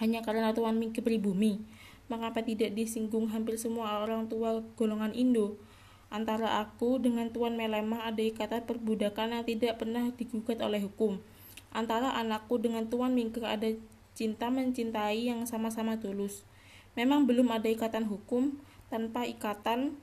Hanya 0.00 0.24
karena 0.24 0.56
Tuan 0.56 0.80
Mingke 0.80 1.04
pribumi. 1.04 1.60
Mengapa 2.08 2.40
tidak 2.40 2.72
disinggung 2.72 3.28
hampir 3.28 3.60
semua 3.60 4.00
orang 4.00 4.24
tua 4.32 4.64
golongan 4.80 5.12
Indo? 5.12 5.60
Antara 6.08 6.64
aku 6.64 6.96
dengan 7.04 7.28
Tuan 7.36 7.60
Melemah 7.60 8.08
ada 8.08 8.24
ikatan 8.24 8.64
perbudakan 8.64 9.36
yang 9.36 9.44
tidak 9.44 9.76
pernah 9.76 10.08
digugat 10.16 10.64
oleh 10.64 10.80
hukum. 10.80 11.20
Antara 11.68 12.16
anakku 12.16 12.56
dengan 12.56 12.88
Tuan 12.88 13.12
Mingke 13.12 13.44
ada 13.44 13.68
cinta 14.16 14.48
mencintai 14.48 15.28
yang 15.28 15.44
sama-sama 15.44 16.00
tulus. 16.00 16.48
Memang 16.94 17.26
belum 17.26 17.50
ada 17.50 17.66
ikatan 17.66 18.06
hukum, 18.06 18.54
tanpa 18.90 19.26
ikatan 19.26 19.98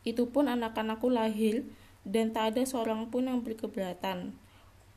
itu 0.00 0.32
pun 0.32 0.48
anak-anakku 0.48 1.12
lahir 1.12 1.68
dan 2.08 2.32
tak 2.32 2.56
ada 2.56 2.62
seorang 2.64 3.12
pun 3.12 3.28
yang 3.28 3.44
berkeberatan. 3.44 4.32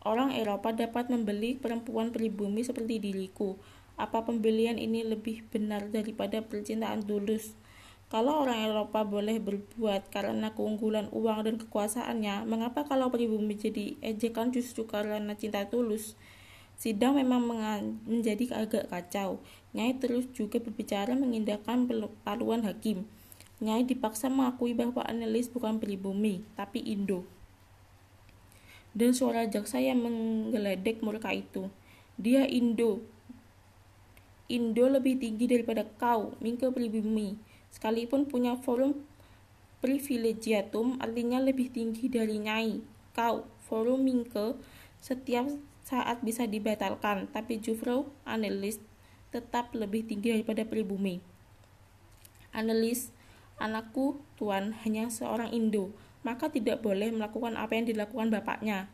Orang 0.03 0.35
Eropa 0.35 0.75
dapat 0.75 1.07
membeli 1.11 1.55
perempuan 1.55 2.11
pribumi 2.11 2.63
seperti 2.63 2.99
diriku. 2.99 3.55
Apa 3.99 4.23
pembelian 4.23 4.75
ini 4.79 5.03
lebih 5.03 5.47
benar 5.51 5.91
daripada 5.91 6.43
percintaan 6.43 7.03
tulus? 7.03 7.55
Kalau 8.11 8.45
orang 8.45 8.67
Eropa 8.67 9.01
boleh 9.07 9.41
berbuat 9.41 10.11
karena 10.13 10.53
keunggulan 10.53 11.09
uang 11.09 11.49
dan 11.49 11.55
kekuasaannya, 11.57 12.45
mengapa 12.45 12.85
kalau 12.85 13.09
pribumi 13.09 13.57
jadi 13.57 13.97
ejekan 14.05 14.53
justru 14.53 14.85
karena 14.85 15.33
cinta 15.33 15.65
tulus? 15.65 16.13
Sidang 16.83 17.15
memang 17.15 17.47
menjadi 18.03 18.59
agak 18.59 18.91
kacau. 18.91 19.39
Nyai 19.71 19.95
terus 20.03 20.27
juga 20.35 20.59
berbicara 20.59 21.15
mengindahkan 21.15 21.87
paluan 22.27 22.67
hakim. 22.67 23.07
Nyai 23.63 23.87
dipaksa 23.87 24.27
mengakui 24.27 24.75
bahwa 24.75 24.99
analis 25.07 25.47
bukan 25.47 25.79
pribumi, 25.79 26.43
tapi 26.59 26.83
Indo 26.83 27.23
dan 28.93 29.11
suara 29.11 29.49
jaksa 29.49 29.81
yang 29.81 30.05
menggeledek 30.05 31.01
mereka 31.01 31.33
itu. 31.33 31.69
Dia 32.15 32.45
Indo. 32.45 33.01
Indo 34.45 34.85
lebih 34.85 35.17
tinggi 35.17 35.49
daripada 35.49 35.81
kau, 35.97 36.37
Mingke 36.37 36.69
pribumi. 36.69 37.33
Sekalipun 37.73 38.29
punya 38.29 38.53
forum 38.61 39.01
privilegiatum 39.81 41.01
artinya 41.01 41.41
lebih 41.41 41.73
tinggi 41.73 42.05
dari 42.05 42.37
Nyai. 42.37 42.85
Kau, 43.17 43.49
forum 43.65 44.05
Mingke, 44.05 44.61
setiap 45.01 45.49
saat 45.83 46.23
bisa 46.23 46.47
dibatalkan, 46.47 47.27
tapi 47.29 47.59
Jufro, 47.59 48.09
analis, 48.23 48.79
tetap 49.35 49.75
lebih 49.75 50.07
tinggi 50.07 50.31
daripada 50.31 50.63
pribumi. 50.63 51.19
Analis, 52.55 53.11
anakku, 53.59 54.23
tuan, 54.39 54.73
hanya 54.83 55.11
seorang 55.11 55.51
Indo 55.51 55.91
maka 56.23 56.47
tidak 56.47 56.79
boleh 56.81 57.11
melakukan 57.11 57.59
apa 57.59 57.75
yang 57.75 57.85
dilakukan 57.85 58.31
bapaknya. 58.31 58.87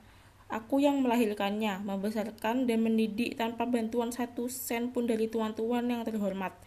Aku 0.49 0.81
yang 0.81 1.05
melahirkannya, 1.05 1.85
membesarkan 1.85 2.65
dan 2.65 2.81
mendidik 2.81 3.37
tanpa 3.37 3.69
bantuan 3.69 4.09
satu 4.09 4.49
sen 4.49 4.89
pun 4.89 5.05
dari 5.05 5.29
tuan-tuan 5.29 5.85
yang 5.85 6.01
terhormat. 6.01 6.57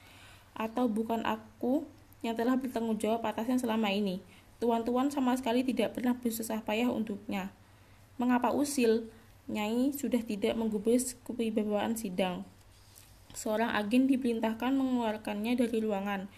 Atau 0.54 0.86
bukan 0.86 1.26
aku 1.26 1.82
yang 2.22 2.38
telah 2.38 2.54
bertanggung 2.54 3.02
jawab 3.02 3.26
atasnya 3.26 3.58
selama 3.58 3.90
ini. 3.90 4.22
Tuan-tuan 4.62 5.10
sama 5.10 5.34
sekali 5.34 5.66
tidak 5.66 5.98
pernah 5.98 6.14
bersusah 6.14 6.62
payah 6.62 6.94
untuknya. 6.94 7.50
Mengapa 8.22 8.54
usil? 8.54 9.10
Nyai 9.50 9.94
sudah 9.94 10.22
tidak 10.22 10.54
menggubris 10.54 11.18
kewibawaan 11.26 11.98
sidang. 11.98 12.46
Seorang 13.32 13.72
agen 13.72 14.06
diperintahkan 14.06 14.76
mengeluarkannya 14.76 15.56
dari 15.56 15.78
ruangan, 15.80 16.28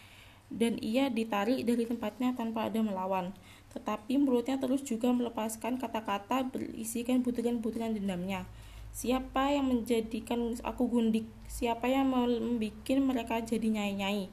dan 0.48 0.78
ia 0.78 1.10
ditarik 1.10 1.66
dari 1.66 1.84
tempatnya 1.88 2.36
tanpa 2.36 2.70
ada 2.70 2.78
melawan 2.78 3.34
tetapi 3.74 4.22
mulutnya 4.22 4.54
terus 4.56 4.86
juga 4.86 5.10
melepaskan 5.10 5.82
kata-kata 5.82 6.46
berisikan 6.46 7.26
butiran-butiran 7.26 7.90
dendamnya. 7.90 8.46
Siapa 8.94 9.50
yang 9.50 9.66
menjadikan 9.66 10.54
aku 10.62 10.86
gundik? 10.86 11.26
Siapa 11.50 11.90
yang 11.90 12.14
membuat 12.14 12.86
mereka 13.02 13.42
jadi 13.42 13.66
nyai-nyai? 13.66 14.30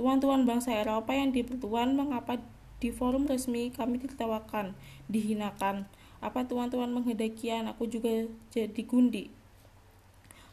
Tuan-tuan 0.00 0.48
bangsa 0.48 0.72
Eropa 0.72 1.12
yang 1.12 1.36
dipertuan 1.36 1.92
mengapa 1.92 2.40
di 2.80 2.88
forum 2.88 3.28
resmi 3.28 3.68
kami 3.68 4.00
ditertawakan, 4.00 4.72
dihinakan? 5.12 5.84
Apa 6.18 6.42
tuan-tuan 6.42 6.90
menghendaki 6.90 7.54
anakku 7.54 7.86
juga 7.86 8.26
jadi 8.50 8.82
gundik? 8.82 9.30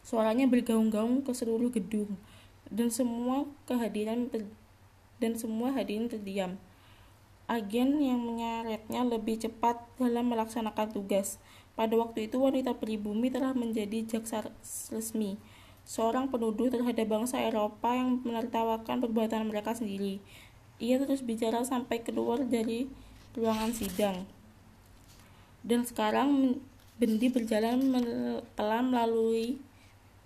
Suaranya 0.06 0.45
bergaung-gaung 0.45 1.25
ke 1.25 1.34
seluruh 1.34 1.73
gedung 1.73 2.13
dan 2.69 2.93
semua 2.93 3.49
kehadiran 3.65 4.30
dan 5.17 5.34
semua 5.34 5.73
hadirin 5.73 6.06
terdiam 6.06 6.62
agen 7.45 8.01
yang 8.01 8.17
menyeretnya 8.21 9.06
lebih 9.06 9.38
cepat 9.38 9.78
dalam 10.01 10.34
melaksanakan 10.34 10.89
tugas. 10.89 11.38
Pada 11.78 11.93
waktu 11.93 12.25
itu 12.32 12.41
wanita 12.41 12.73
pribumi 12.78 13.30
telah 13.30 13.54
menjadi 13.54 14.01
jaksa 14.17 14.49
resmi, 14.89 15.38
seorang 15.86 16.32
penuduh 16.32 16.71
terhadap 16.73 17.06
bangsa 17.06 17.38
Eropa 17.43 17.93
yang 17.93 18.23
menertawakan 18.25 19.04
perbuatan 19.04 19.45
mereka 19.45 19.78
sendiri. 19.78 20.23
Ia 20.82 20.97
terus 20.97 21.21
bicara 21.21 21.62
sampai 21.62 22.01
keluar 22.01 22.41
dari 22.41 22.89
ruangan 23.38 23.71
sidang. 23.75 24.25
Dan 25.65 25.82
sekarang 25.82 26.62
Bendi 26.95 27.28
berjalan 27.28 27.91
pelan 28.56 28.88
melalui 28.88 29.60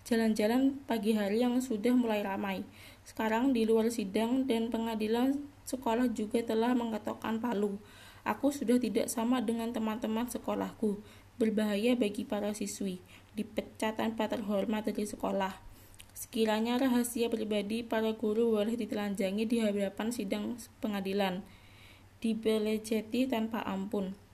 jalan-jalan 0.06 0.78
pagi 0.86 1.18
hari 1.18 1.42
yang 1.42 1.58
sudah 1.58 1.98
mulai 1.98 2.22
ramai. 2.22 2.62
Sekarang 3.02 3.58
di 3.58 3.66
luar 3.66 3.90
sidang 3.90 4.46
dan 4.46 4.70
pengadilan 4.70 5.42
sekolah 5.66 6.14
juga 6.14 6.46
telah 6.46 6.78
mengetokkan 6.78 7.42
palu. 7.42 7.82
Aku 8.22 8.54
sudah 8.54 8.78
tidak 8.78 9.10
sama 9.10 9.42
dengan 9.42 9.74
teman-teman 9.74 10.30
sekolahku. 10.30 11.02
Berbahaya 11.42 11.98
bagi 11.98 12.22
para 12.22 12.54
siswi. 12.54 13.02
Dipecat 13.34 13.98
tanpa 13.98 14.30
terhormat 14.30 14.86
dari 14.86 15.10
sekolah. 15.10 15.58
Sekiranya 16.14 16.78
rahasia 16.78 17.34
pribadi 17.34 17.82
para 17.82 18.14
guru 18.14 18.62
boleh 18.62 18.78
ditelanjangi 18.78 19.50
di 19.50 19.58
hadapan 19.58 20.14
sidang 20.14 20.54
pengadilan. 20.86 21.42
Dibeleceti 22.22 23.26
tanpa 23.26 23.66
ampun. 23.66 24.29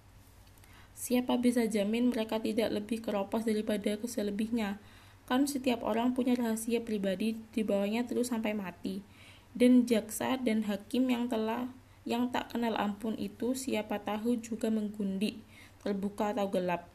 Siapa 0.95 1.36
bisa 1.38 1.67
jamin 1.67 2.10
mereka 2.10 2.39
tidak 2.39 2.71
lebih 2.71 3.03
keropos 3.03 3.43
daripada 3.43 3.99
keselebihnya? 3.99 4.79
Kan 5.27 5.43
setiap 5.43 5.84
orang 5.84 6.15
punya 6.15 6.39
rahasia 6.39 6.79
pribadi 6.79 7.36
di 7.51 7.62
bawahnya 7.67 8.08
terus 8.08 8.31
sampai 8.31 8.55
mati. 8.55 9.03
Dan 9.51 9.84
jaksa 9.84 10.39
dan 10.39 10.63
hakim 10.63 11.12
yang 11.12 11.27
telah 11.27 11.67
yang 12.08 12.31
tak 12.31 12.53
kenal 12.53 12.77
ampun 12.79 13.17
itu 13.19 13.58
siapa 13.58 13.99
tahu 13.99 14.39
juga 14.39 14.71
menggundi, 14.71 15.41
terbuka 15.84 16.31
atau 16.31 16.47
gelap. 16.47 16.88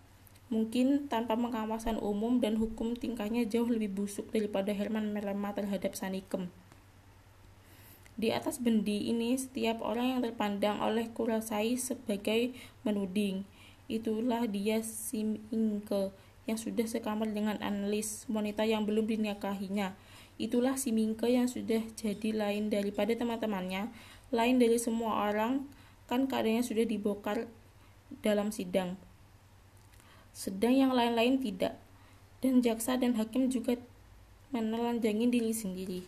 Mungkin 0.51 1.07
tanpa 1.07 1.39
pengawasan 1.39 1.99
umum 1.99 2.43
dan 2.43 2.59
hukum 2.59 2.99
tingkahnya 2.99 3.47
jauh 3.47 3.71
lebih 3.71 3.91
busuk 3.95 4.31
daripada 4.35 4.75
Herman 4.75 5.15
Melema 5.15 5.55
terhadap 5.55 5.95
Sanikem. 5.95 6.51
Di 8.19 8.35
atas 8.35 8.59
bendi 8.59 9.09
ini, 9.09 9.39
setiap 9.39 9.81
orang 9.81 10.19
yang 10.19 10.21
terpandang 10.21 10.83
oleh 10.83 11.09
kurasai 11.15 11.79
sebagai 11.79 12.53
menuding. 12.83 13.47
Itulah 13.91 14.47
dia 14.47 14.87
si 14.87 15.43
Mingke 15.51 16.15
yang 16.47 16.55
sudah 16.55 16.87
sekamar 16.87 17.35
dengan 17.35 17.59
analis 17.59 18.23
wanita 18.31 18.63
yang 18.63 18.87
belum 18.87 19.11
dinikahinya. 19.11 19.99
Itulah 20.39 20.79
si 20.79 20.95
Mingke 20.95 21.27
yang 21.27 21.51
sudah 21.51 21.83
jadi 21.99 22.31
lain 22.31 22.71
daripada 22.71 23.19
teman-temannya, 23.19 23.91
lain 24.31 24.57
dari 24.63 24.79
semua 24.79 25.27
orang, 25.27 25.67
kan 26.07 26.31
keadaannya 26.31 26.63
sudah 26.63 26.87
dibongkar 26.87 27.51
dalam 28.23 28.55
sidang. 28.55 28.95
Sedang 30.31 30.71
yang 30.71 30.95
lain-lain 30.95 31.43
tidak. 31.43 31.75
Dan 32.39 32.63
jaksa 32.63 32.95
dan 32.95 33.19
hakim 33.19 33.51
juga 33.51 33.77
menelanjangi 34.55 35.27
diri 35.29 35.51
sendiri. 35.51 36.01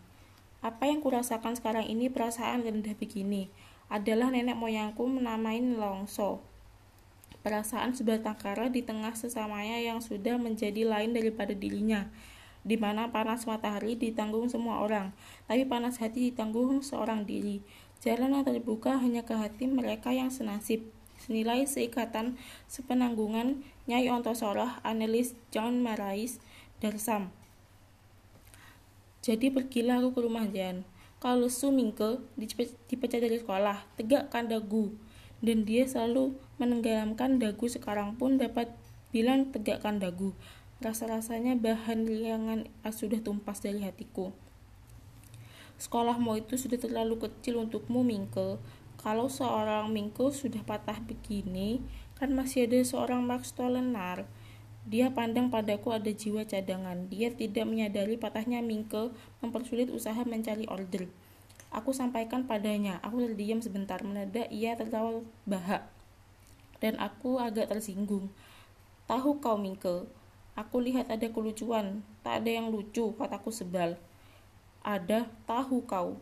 Apa 0.62 0.86
yang 0.86 1.02
kurasakan 1.02 1.58
sekarang 1.58 1.90
ini 1.90 2.06
perasaan 2.06 2.62
rendah 2.62 2.94
begini 2.94 3.50
adalah 3.90 4.30
nenek 4.30 4.54
moyangku 4.54 5.02
menamain 5.04 5.76
longso 5.76 6.51
perasaan 7.42 7.92
sebatang 7.92 8.38
kara 8.38 8.70
di 8.70 8.86
tengah 8.86 9.12
sesamanya 9.18 9.82
yang 9.82 9.98
sudah 9.98 10.38
menjadi 10.38 10.86
lain 10.86 11.10
daripada 11.10 11.52
dirinya, 11.52 12.06
di 12.62 12.78
mana 12.78 13.10
panas 13.10 13.44
matahari 13.44 13.98
ditanggung 13.98 14.46
semua 14.46 14.78
orang, 14.80 15.10
tapi 15.50 15.66
panas 15.66 15.98
hati 15.98 16.30
ditanggung 16.30 16.80
seorang 16.80 17.26
diri. 17.26 17.60
Jalan 18.02 18.34
yang 18.34 18.46
terbuka 18.46 18.98
hanya 18.98 19.22
ke 19.22 19.34
hati 19.34 19.70
mereka 19.70 20.10
yang 20.10 20.30
senasib. 20.30 20.82
Senilai 21.22 21.70
seikatan 21.70 22.34
sepenanggungan 22.66 23.62
Nyai 23.86 24.10
Ontosoroh, 24.10 24.82
analis 24.82 25.38
John 25.54 25.78
Marais, 25.78 26.42
Darsam. 26.82 27.30
Jadi 29.22 29.54
pergilah 29.54 30.02
aku 30.02 30.18
ke 30.18 30.20
rumah 30.26 30.50
Jan. 30.50 30.82
Kalau 31.22 31.46
Su 31.46 31.70
Mingke 31.70 32.18
dipecat 32.90 33.22
dari 33.22 33.38
sekolah, 33.38 33.86
tegakkan 33.94 34.50
dagu 34.50 34.90
dan 35.42 35.66
dia 35.66 35.84
selalu 35.84 36.38
menenggelamkan 36.62 37.42
dagu 37.42 37.66
sekarang 37.66 38.14
pun 38.14 38.38
dapat 38.38 38.70
bilang 39.10 39.50
tegakkan 39.50 39.98
dagu. 39.98 40.32
Rasa-rasanya 40.82 41.58
bahan 41.58 42.06
liangan 42.06 42.66
sudah 42.90 43.18
tumpas 43.22 43.62
dari 43.62 43.82
hatiku. 43.82 44.34
Sekolahmu 45.78 46.38
itu 46.38 46.54
sudah 46.54 46.78
terlalu 46.78 47.18
kecil 47.18 47.58
untukmu, 47.58 48.06
Mingke. 48.06 48.62
Kalau 49.02 49.26
seorang 49.26 49.90
Mingke 49.90 50.30
sudah 50.30 50.62
patah 50.62 51.02
begini, 51.02 51.82
kan 52.14 52.30
masih 52.30 52.70
ada 52.70 52.78
seorang 52.86 53.26
Max 53.26 53.50
Tolenar. 53.50 54.30
Dia 54.86 55.10
pandang 55.14 55.50
padaku 55.50 55.94
ada 55.94 56.10
jiwa 56.10 56.42
cadangan. 56.46 57.06
Dia 57.10 57.34
tidak 57.34 57.66
menyadari 57.66 58.18
patahnya 58.18 58.62
Mingke 58.62 59.10
mempersulit 59.42 59.90
usaha 59.90 60.18
mencari 60.22 60.66
order. 60.70 61.10
Aku 61.72 61.96
sampaikan 61.96 62.44
padanya. 62.44 63.00
Aku 63.00 63.24
terdiam 63.24 63.64
sebentar. 63.64 63.98
Mendadak 64.04 64.52
ia 64.52 64.76
tertawa 64.76 65.24
bahak. 65.48 65.88
Dan 66.84 67.00
aku 67.00 67.40
agak 67.40 67.72
tersinggung. 67.72 68.28
Tahu 69.08 69.40
kau, 69.40 69.56
Mingke? 69.56 70.04
Aku 70.52 70.84
lihat 70.84 71.08
ada 71.08 71.24
kelucuan. 71.32 72.04
Tak 72.20 72.44
ada 72.44 72.50
yang 72.60 72.68
lucu, 72.68 73.16
kataku 73.16 73.48
sebal. 73.48 73.96
Ada, 74.84 75.32
tahu 75.48 75.88
kau. 75.88 76.20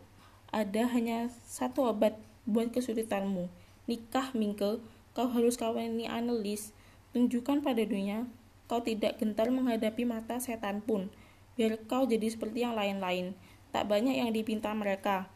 Ada 0.55 0.87
hanya 0.95 1.27
satu 1.43 1.91
obat 1.91 2.15
buat 2.47 2.71
kesulitanmu. 2.71 3.51
Nikah, 3.91 4.31
Mingke. 4.31 4.79
Kau 5.11 5.27
harus 5.27 5.59
kawini 5.59 6.07
analis. 6.07 6.71
Tunjukkan 7.11 7.59
pada 7.59 7.83
dunia 7.83 8.23
kau 8.71 8.79
tidak 8.79 9.19
gentar 9.19 9.51
menghadapi 9.51 10.07
mata 10.07 10.39
setan 10.39 10.79
pun. 10.79 11.11
Biar 11.59 11.75
kau 11.91 12.07
jadi 12.07 12.23
seperti 12.31 12.63
yang 12.63 12.71
lain-lain. 12.71 13.35
Tak 13.75 13.91
banyak 13.91 14.15
yang 14.15 14.31
dipinta 14.31 14.71
mereka 14.71 15.27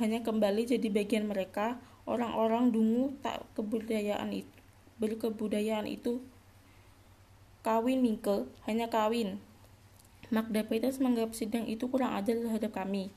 hanya 0.00 0.24
kembali 0.24 0.66
jadi 0.66 0.88
bagian 0.88 1.28
mereka. 1.28 1.76
Orang-orang 2.08 2.72
dungu 2.72 3.14
tak 3.20 3.44
kebudayaan 3.54 4.32
itu 4.32 4.60
berkebudayaan 5.00 5.88
itu. 5.88 6.20
Kawin 7.64 8.04
Mingke. 8.04 8.46
Hanya 8.68 8.92
kawin. 8.92 9.40
Magda 10.30 10.62
Peters 10.62 11.02
menganggap 11.02 11.34
sidang 11.34 11.66
itu 11.66 11.90
kurang 11.90 12.14
adil 12.14 12.46
terhadap 12.46 12.76
kami. 12.76 13.10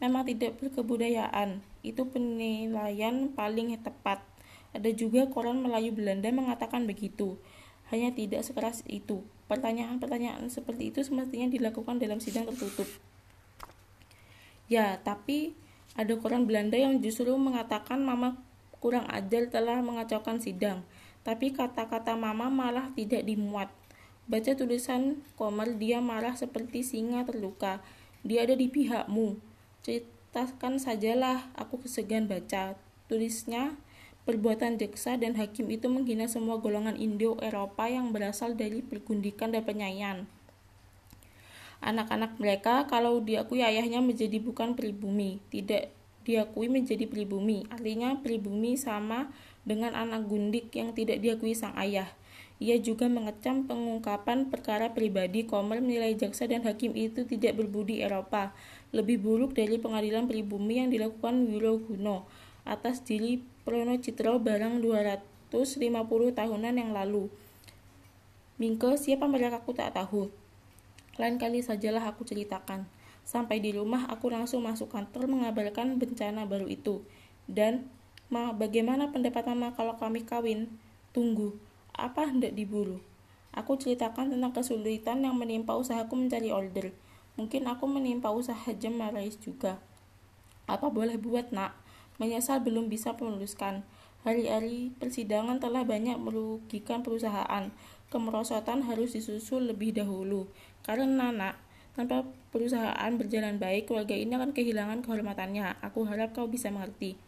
Memang 0.00 0.24
tidak 0.24 0.56
berkebudayaan. 0.62 1.60
Itu 1.82 2.08
penilaian 2.08 3.28
paling 3.34 3.76
tepat. 3.82 4.22
Ada 4.72 4.94
juga 4.94 5.28
koran 5.28 5.60
Melayu 5.60 5.92
Belanda 5.92 6.30
mengatakan 6.32 6.88
begitu. 6.88 7.36
Hanya 7.92 8.14
tidak 8.14 8.46
sekeras 8.46 8.82
itu. 8.88 9.26
Pertanyaan-pertanyaan 9.46 10.50
seperti 10.50 10.90
itu 10.90 11.06
semestinya 11.06 11.46
dilakukan 11.46 12.02
dalam 12.02 12.18
sidang 12.18 12.50
tertutup. 12.50 12.88
Ya 14.66 14.98
tapi 15.06 15.54
ada 15.96 16.12
koran 16.20 16.44
Belanda 16.44 16.76
yang 16.76 17.00
justru 17.00 17.32
mengatakan 17.40 18.04
Mama 18.04 18.36
kurang 18.84 19.08
adil 19.08 19.48
telah 19.48 19.80
mengacaukan 19.80 20.38
sidang, 20.38 20.84
tapi 21.24 21.56
kata-kata 21.56 22.12
Mama 22.14 22.52
malah 22.52 22.92
tidak 22.92 23.24
dimuat. 23.24 23.72
Baca 24.28 24.52
tulisan 24.52 25.24
Komar, 25.40 25.80
dia 25.80 26.04
marah 26.04 26.36
seperti 26.36 26.84
singa 26.84 27.24
terluka. 27.24 27.80
Dia 28.20 28.44
ada 28.44 28.52
di 28.52 28.68
pihakmu. 28.68 29.40
Ceritakan 29.80 30.76
sajalah, 30.76 31.48
aku 31.56 31.80
kesegan 31.86 32.28
baca. 32.28 32.76
Tulisnya, 33.06 33.78
perbuatan 34.28 34.76
jaksa 34.76 35.16
dan 35.16 35.38
hakim 35.38 35.70
itu 35.72 35.86
menghina 35.88 36.26
semua 36.28 36.58
golongan 36.58 36.98
Indo-Eropa 36.98 37.86
yang 37.88 38.10
berasal 38.12 38.58
dari 38.58 38.82
pergundikan 38.82 39.54
dan 39.54 39.62
penyayan 39.62 40.26
anak-anak 41.84 42.38
mereka 42.40 42.84
kalau 42.88 43.20
diakui 43.20 43.60
ayahnya 43.60 44.00
menjadi 44.00 44.40
bukan 44.40 44.76
pribumi, 44.76 45.40
tidak 45.52 45.92
diakui 46.26 46.66
menjadi 46.66 47.06
pribumi. 47.06 47.64
Artinya 47.70 48.18
pribumi 48.18 48.74
sama 48.74 49.30
dengan 49.62 49.94
anak 49.94 50.26
gundik 50.26 50.74
yang 50.74 50.92
tidak 50.92 51.22
diakui 51.22 51.54
sang 51.54 51.74
ayah. 51.78 52.10
Ia 52.56 52.80
juga 52.80 53.04
mengecam 53.06 53.68
pengungkapan 53.68 54.48
perkara 54.48 54.96
pribadi 54.96 55.44
Komer 55.44 55.84
menilai 55.84 56.16
jaksa 56.16 56.48
dan 56.48 56.64
hakim 56.64 56.96
itu 56.96 57.28
tidak 57.28 57.60
berbudi 57.60 58.00
Eropa, 58.00 58.56
lebih 58.96 59.20
buruk 59.20 59.52
dari 59.52 59.76
pengadilan 59.76 60.24
pribumi 60.24 60.80
yang 60.80 60.88
dilakukan 60.88 61.52
Wiroguno 61.52 62.24
atas 62.64 63.04
diri 63.04 63.44
Prono 63.62 63.94
Citro 64.00 64.40
barang 64.40 64.80
250 64.80 65.52
tahunan 66.32 66.74
yang 66.74 66.90
lalu. 66.96 67.28
Mingke, 68.56 68.96
siapa 68.96 69.28
mereka 69.28 69.60
aku 69.60 69.76
tak 69.76 69.92
tahu. 69.92 70.32
Lain 71.16 71.40
kali 71.40 71.64
sajalah 71.64 72.04
aku 72.12 72.28
ceritakan. 72.28 72.84
Sampai 73.26 73.58
di 73.58 73.74
rumah, 73.74 74.06
aku 74.06 74.30
langsung 74.30 74.62
masuk 74.62 74.92
kantor 74.92 75.26
mengabarkan 75.26 75.98
bencana 75.98 76.46
baru 76.46 76.68
itu. 76.70 77.02
Dan, 77.48 77.88
Ma, 78.28 78.52
bagaimana 78.52 79.10
pendapat 79.10 79.48
Mama 79.48 79.74
kalau 79.74 79.96
kami 79.96 80.22
kawin? 80.22 80.70
Tunggu, 81.10 81.56
apa 81.96 82.28
hendak 82.28 82.52
diburu? 82.52 83.00
Aku 83.56 83.80
ceritakan 83.80 84.28
tentang 84.28 84.52
kesulitan 84.52 85.24
yang 85.24 85.34
menimpa 85.40 85.72
usahaku 85.72 86.12
mencari 86.12 86.52
order. 86.52 86.92
Mungkin 87.40 87.64
aku 87.64 87.88
menimpa 87.88 88.28
usaha 88.28 88.68
jam 88.76 89.00
Marais 89.00 89.40
juga. 89.40 89.80
Apa 90.68 90.92
boleh 90.92 91.16
buat, 91.16 91.56
nak? 91.56 91.72
Menyesal 92.20 92.60
belum 92.60 92.92
bisa 92.92 93.16
menuliskan. 93.16 93.80
Hari-hari 94.26 94.92
persidangan 94.98 95.62
telah 95.62 95.86
banyak 95.86 96.18
merugikan 96.18 97.00
perusahaan. 97.00 97.70
Kemerosotan 98.06 98.86
harus 98.86 99.18
disusul 99.18 99.66
lebih 99.66 99.90
dahulu. 99.90 100.46
Karena 100.86 101.34
nak, 101.34 101.58
tanpa 101.98 102.22
perusahaan 102.54 103.12
berjalan 103.18 103.58
baik, 103.58 103.90
keluarga 103.90 104.14
ini 104.14 104.36
akan 104.36 104.54
kehilangan 104.54 105.02
kehormatannya. 105.02 105.82
Aku 105.82 106.06
harap 106.06 106.36
kau 106.36 106.46
bisa 106.46 106.70
mengerti. 106.70 107.18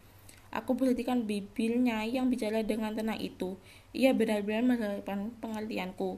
Aku 0.49 0.73
perhatikan 0.73 1.29
bibirnya 1.29 2.01
yang 2.09 2.33
bicara 2.33 2.65
dengan 2.65 2.97
tenang 2.97 3.21
itu. 3.21 3.59
Ia 3.93 4.17
benar-benar 4.17 4.65
menerapkan 4.65 5.29
pengertianku. 5.37 6.17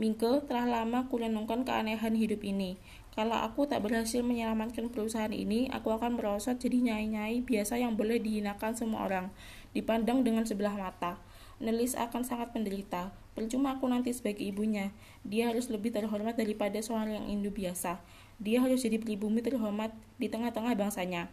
Mingke 0.00 0.48
telah 0.48 0.64
lama 0.64 1.08
kurenungkan 1.12 1.64
keanehan 1.64 2.16
hidup 2.16 2.40
ini. 2.40 2.80
Kalau 3.12 3.36
aku 3.36 3.68
tak 3.68 3.84
berhasil 3.84 4.24
menyelamatkan 4.24 4.88
perusahaan 4.88 5.32
ini, 5.32 5.68
aku 5.68 5.92
akan 5.92 6.16
merosot 6.16 6.56
jadi 6.56 6.92
nyai-nyai 6.92 7.44
biasa 7.44 7.76
yang 7.76 8.00
boleh 8.00 8.16
dihinakan 8.16 8.72
semua 8.72 9.04
orang, 9.04 9.28
dipandang 9.76 10.24
dengan 10.24 10.48
sebelah 10.48 10.72
mata. 10.72 11.20
Nelis 11.60 11.92
akan 12.00 12.24
sangat 12.24 12.56
menderita. 12.56 13.12
Percuma 13.40 13.80
aku 13.80 13.88
nanti 13.88 14.12
sebagai 14.12 14.44
ibunya. 14.44 14.92
Dia 15.24 15.48
harus 15.48 15.72
lebih 15.72 15.96
terhormat 15.96 16.36
daripada 16.36 16.76
seorang 16.84 17.16
yang 17.16 17.24
Hindu 17.24 17.48
biasa. 17.48 17.96
Dia 18.36 18.60
harus 18.60 18.84
jadi 18.84 19.00
pribumi 19.00 19.40
terhormat 19.40 19.96
di 20.20 20.28
tengah-tengah 20.28 20.76
bangsanya. 20.76 21.32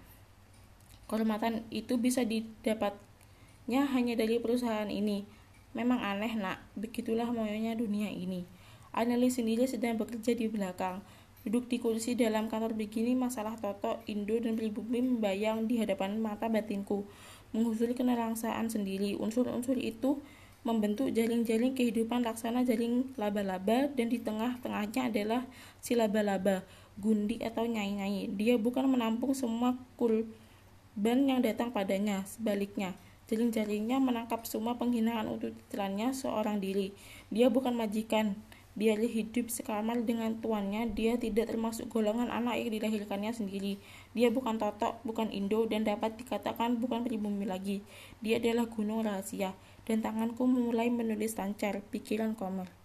Kehormatan 1.11 1.67
itu 1.67 1.99
bisa 1.99 2.23
didapatnya 2.23 3.91
hanya 3.91 4.15
dari 4.15 4.39
perusahaan 4.39 4.87
ini. 4.87 5.27
Memang 5.75 5.99
aneh 5.99 6.31
nak, 6.39 6.63
begitulah 6.79 7.27
maunya 7.27 7.75
dunia 7.75 8.07
ini. 8.07 8.47
Analis 8.95 9.35
sendiri 9.35 9.67
sedang 9.67 9.99
bekerja 9.99 10.31
di 10.31 10.47
belakang. 10.47 11.03
Duduk 11.43 11.67
di 11.67 11.75
kursi 11.83 12.15
dalam 12.15 12.47
kantor 12.47 12.71
begini, 12.71 13.19
masalah 13.19 13.59
Toto, 13.59 13.99
Indo, 14.07 14.39
dan 14.39 14.55
pribumi 14.55 15.03
membayang 15.03 15.67
di 15.67 15.83
hadapan 15.83 16.23
mata 16.23 16.47
batinku 16.47 17.03
menghusuri 17.51 17.99
kenerangsaan 17.99 18.71
sendiri. 18.71 19.19
Unsur-unsur 19.19 19.75
itu 19.75 20.23
membentuk 20.67 21.15
jaring-jaring 21.15 21.71
kehidupan 21.71 22.27
laksana 22.27 22.67
jaring 22.67 23.15
laba-laba 23.15 23.87
dan 23.95 24.11
di 24.11 24.19
tengah-tengahnya 24.19 25.07
adalah 25.07 25.47
si 25.79 25.95
laba-laba, 25.95 26.67
gundi 26.99 27.39
atau 27.39 27.63
nyai-nyai. 27.63 28.27
Dia 28.35 28.59
bukan 28.59 28.91
menampung 28.91 29.31
semua 29.31 29.79
kurban 29.95 31.23
yang 31.23 31.39
datang 31.39 31.71
padanya, 31.71 32.27
sebaliknya. 32.27 32.99
Jaring-jaringnya 33.31 34.03
menangkap 34.03 34.43
semua 34.43 34.75
penghinaan 34.75 35.31
untuk 35.31 35.55
titelannya 35.55 36.11
seorang 36.11 36.59
diri. 36.59 36.91
Dia 37.31 37.47
bukan 37.47 37.75
majikan, 37.75 38.35
dia 38.77 38.93
hidup 38.93 39.49
sekamar 39.49 40.05
dengan 40.05 40.37
tuannya, 40.37 40.93
dia 40.93 41.17
tidak 41.17 41.49
termasuk 41.49 41.89
golongan 41.89 42.29
anak 42.29 42.61
yang 42.61 42.69
dilahirkannya 42.69 43.33
sendiri. 43.33 43.81
Dia 44.13 44.29
bukan 44.29 44.61
totok, 44.61 45.01
bukan 45.01 45.33
Indo, 45.33 45.65
dan 45.65 45.81
dapat 45.81 46.13
dikatakan 46.21 46.77
bukan 46.77 47.01
pribumi 47.01 47.49
lagi. 47.49 47.81
Dia 48.21 48.37
adalah 48.37 48.69
gunung 48.69 49.01
rahasia, 49.01 49.57
dan 49.87 50.03
tanganku 50.03 50.43
mulai 50.43 50.91
menulis 50.91 51.39
lancar, 51.39 51.79
pikiran 51.87 52.35
komer. 52.35 52.76